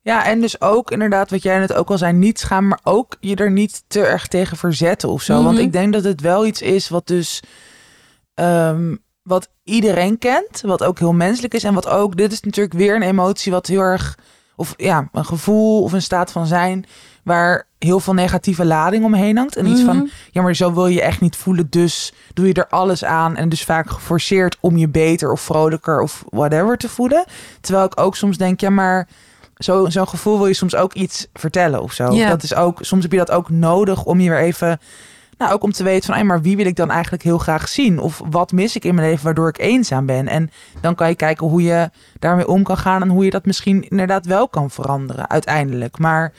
Ja, 0.02 0.26
en 0.26 0.42
dus 0.42 0.62
ook 0.62 0.92
inderdaad, 0.92 1.30
wat 1.30 1.44
jij 1.44 1.60
net 1.60 1.74
ook 1.74 1.90
al 1.90 1.98
zei, 1.98 2.14
niet 2.14 2.40
schamen, 2.40 2.70
maar 2.70 2.80
ook 2.84 3.16
je 3.20 3.36
er 3.36 3.52
niet 3.52 3.84
te 3.88 4.02
erg 4.06 4.28
tegen 4.28 4.58
verzetten 4.58 5.10
of 5.10 5.22
zo. 5.22 5.44
Want 5.44 5.56
Mhm. 5.56 5.66
ik 5.66 5.72
denk 5.72 5.94
dat 5.94 6.04
het 6.04 6.22
wel 6.22 6.46
iets 6.46 6.62
is 6.62 6.90
wat 6.90 7.08
dus, 7.08 7.42
ehm, 8.34 8.96
wat 9.24 9.50
iedereen 9.64 10.18
kent, 10.18 10.62
wat 10.62 10.84
ook 10.84 11.00
heel 11.00 11.14
menselijk 11.14 11.54
is 11.54 11.64
en 11.64 11.74
wat 11.74 11.88
ook, 11.88 12.18
dit 12.18 12.32
is 12.32 12.42
natuurlijk 12.42 12.76
weer 12.76 12.96
een 12.96 13.02
emotie 13.02 13.52
wat 13.52 13.68
heel 13.68 13.80
erg, 13.82 14.18
of 14.56 14.74
ja, 14.78 15.10
een 15.12 15.26
gevoel 15.26 15.84
of 15.84 15.94
een 15.94 16.02
staat 16.02 16.32
van 16.32 16.46
zijn, 16.48 16.86
waar 17.26 17.68
heel 17.80 18.00
veel 18.00 18.14
negatieve 18.14 18.66
lading 18.66 19.04
omheen 19.06 19.38
hangt. 19.38 19.56
En 19.56 19.66
iets 19.68 19.82
Mhm. 19.84 19.86
van, 19.92 20.10
ja, 20.32 20.42
maar 20.42 20.56
zo 20.56 20.74
wil 20.74 20.88
je 20.88 21.02
echt 21.02 21.22
niet 21.22 21.36
voelen, 21.36 21.68
dus 21.70 22.14
doe 22.34 22.48
je 22.48 22.54
er 22.54 22.68
alles 22.68 23.04
aan 23.04 23.36
en 23.36 23.50
dus 23.50 23.64
vaak 23.64 23.90
geforceerd 23.90 24.58
om 24.60 24.78
je 24.78 24.88
beter 24.90 25.32
of 25.32 25.42
vrolijker 25.42 26.02
of 26.02 26.24
whatever 26.30 26.78
te 26.78 26.90
voelen. 26.90 27.26
Terwijl 27.62 27.86
ik 27.86 28.00
ook 28.00 28.16
soms 28.16 28.38
denk, 28.38 28.60
ja, 28.60 28.70
maar 28.70 29.08
zo- 29.58 29.90
zo'n 29.90 30.08
gevoel 30.08 30.38
wil 30.38 30.48
je 30.48 30.54
soms 30.54 30.76
ook 30.76 30.94
iets 30.94 31.28
vertellen 31.34 31.82
of 31.82 31.94
zo. 31.94 32.10
Dat 32.30 32.44
is 32.44 32.56
ook, 32.56 32.78
soms 32.82 33.02
heb 33.04 33.12
je 33.12 33.18
dat 33.18 33.32
ook 33.32 33.50
nodig 33.50 34.04
om 34.04 34.20
je 34.20 34.30
weer 34.30 34.40
even, 34.40 34.80
nou 35.38 35.54
ook 35.54 35.64
om 35.64 35.72
te 35.72 35.84
weten 35.84 36.06
van, 36.06 36.14
hey, 36.16 36.24
maar 36.24 36.42
wie 36.42 36.56
wil 36.56 36.66
ik 36.66 36.76
dan 36.76 36.92
eigenlijk 36.92 37.24
heel 37.24 37.38
graag 37.38 37.68
zien? 37.68 38.00
Of 38.00 38.22
wat 38.30 38.52
mis 38.52 38.76
ik 38.76 38.84
in 38.84 38.96
mijn 38.96 39.08
leven 39.10 39.24
waardoor 39.26 39.50
ik 39.50 39.58
eenzaam 39.60 40.06
ben? 40.06 40.28
En 40.28 40.50
dan 40.82 40.96
kan 40.96 41.10
je 41.10 41.16
kijken 41.16 41.48
hoe 41.48 41.64
je 41.64 41.90
daarmee 42.20 42.48
om 42.48 42.64
kan 42.64 42.78
gaan 42.78 43.02
en 43.02 43.10
hoe 43.10 43.24
je 43.24 43.30
dat 43.30 43.46
misschien 43.46 43.90
inderdaad 43.90 44.26
wel 44.26 44.48
kan 44.48 44.72
veranderen 44.72 45.30
uiteindelijk. 45.30 45.98
Maar 45.98 46.34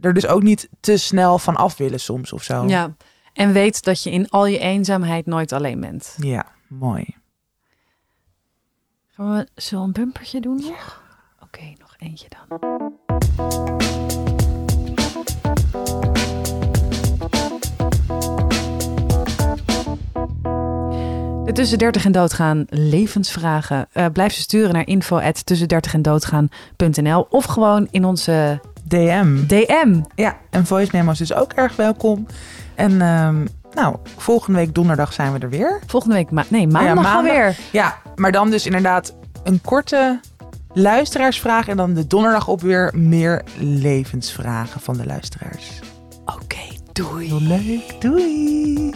er 0.00 0.14
dus 0.14 0.26
ook 0.26 0.42
niet 0.42 0.68
te 0.80 0.96
snel 0.96 1.38
van 1.38 1.56
af 1.56 1.76
willen 1.76 2.00
soms 2.00 2.32
of 2.32 2.42
zo. 2.42 2.66
Ja. 2.66 2.94
En 3.32 3.52
weet 3.52 3.84
dat 3.84 4.02
je 4.02 4.10
in 4.10 4.28
al 4.28 4.46
je 4.46 4.58
eenzaamheid 4.58 5.26
nooit 5.26 5.52
alleen 5.52 5.80
bent. 5.80 6.16
Ja, 6.18 6.46
mooi. 6.68 7.16
Gaan 9.08 9.32
we 9.34 9.62
zo 9.62 9.82
een 9.82 9.92
bumpertje 9.92 10.40
doen 10.40 10.56
nog? 10.56 11.02
Oké, 11.42 11.72
nog 11.78 11.94
eentje 11.98 12.28
dan. 12.28 12.58
De 21.44 21.52
tussen 21.52 21.78
30 21.78 22.04
en 22.04 22.12
doodgaan 22.12 22.66
levensvragen. 22.68 23.86
eh, 23.92 24.06
blijf 24.12 24.32
ze 24.32 24.40
sturen 24.40 24.72
naar 24.72 24.86
info 24.86 25.20
tussen 25.44 25.68
30 25.68 25.94
en 25.94 26.02
doodgaan.nl 26.02 27.26
of 27.30 27.44
gewoon 27.44 27.88
in 27.90 28.04
onze 28.04 28.60
DM. 28.90 29.46
DM. 29.46 30.00
Ja, 30.14 30.36
en 30.50 30.66
voice 30.66 30.90
memos 30.92 31.20
is 31.20 31.34
ook 31.34 31.52
erg 31.52 31.76
welkom. 31.76 32.26
En 32.74 33.00
ehm, 33.02 33.46
nou, 33.74 33.96
volgende 34.16 34.58
week 34.58 34.74
donderdag 34.74 35.12
zijn 35.12 35.32
we 35.32 35.38
er 35.38 35.50
weer. 35.50 35.80
Volgende 35.86 36.14
week, 36.14 36.30
ma 36.30 36.44
nee, 36.48 36.66
maandag, 36.66 36.94
maandag. 36.94 37.14
alweer. 37.14 37.56
Ja, 37.72 37.98
maar 38.16 38.32
dan 38.32 38.50
dus 38.50 38.66
inderdaad 38.66 39.14
een 39.44 39.60
korte 39.60 40.20
luisteraarsvraag. 40.72 41.68
En 41.68 41.76
dan 41.76 41.94
de 41.94 42.06
donderdag 42.06 42.48
op 42.48 42.60
weer 42.60 42.92
meer 42.96 43.42
levensvragen 43.58 44.80
van 44.80 44.96
de 44.96 45.06
luisteraars. 45.06 45.80
Oké, 46.24 46.62
doei. 46.92 47.26
Heel 47.26 47.40
leuk. 47.40 48.00
Doei. 48.00 48.92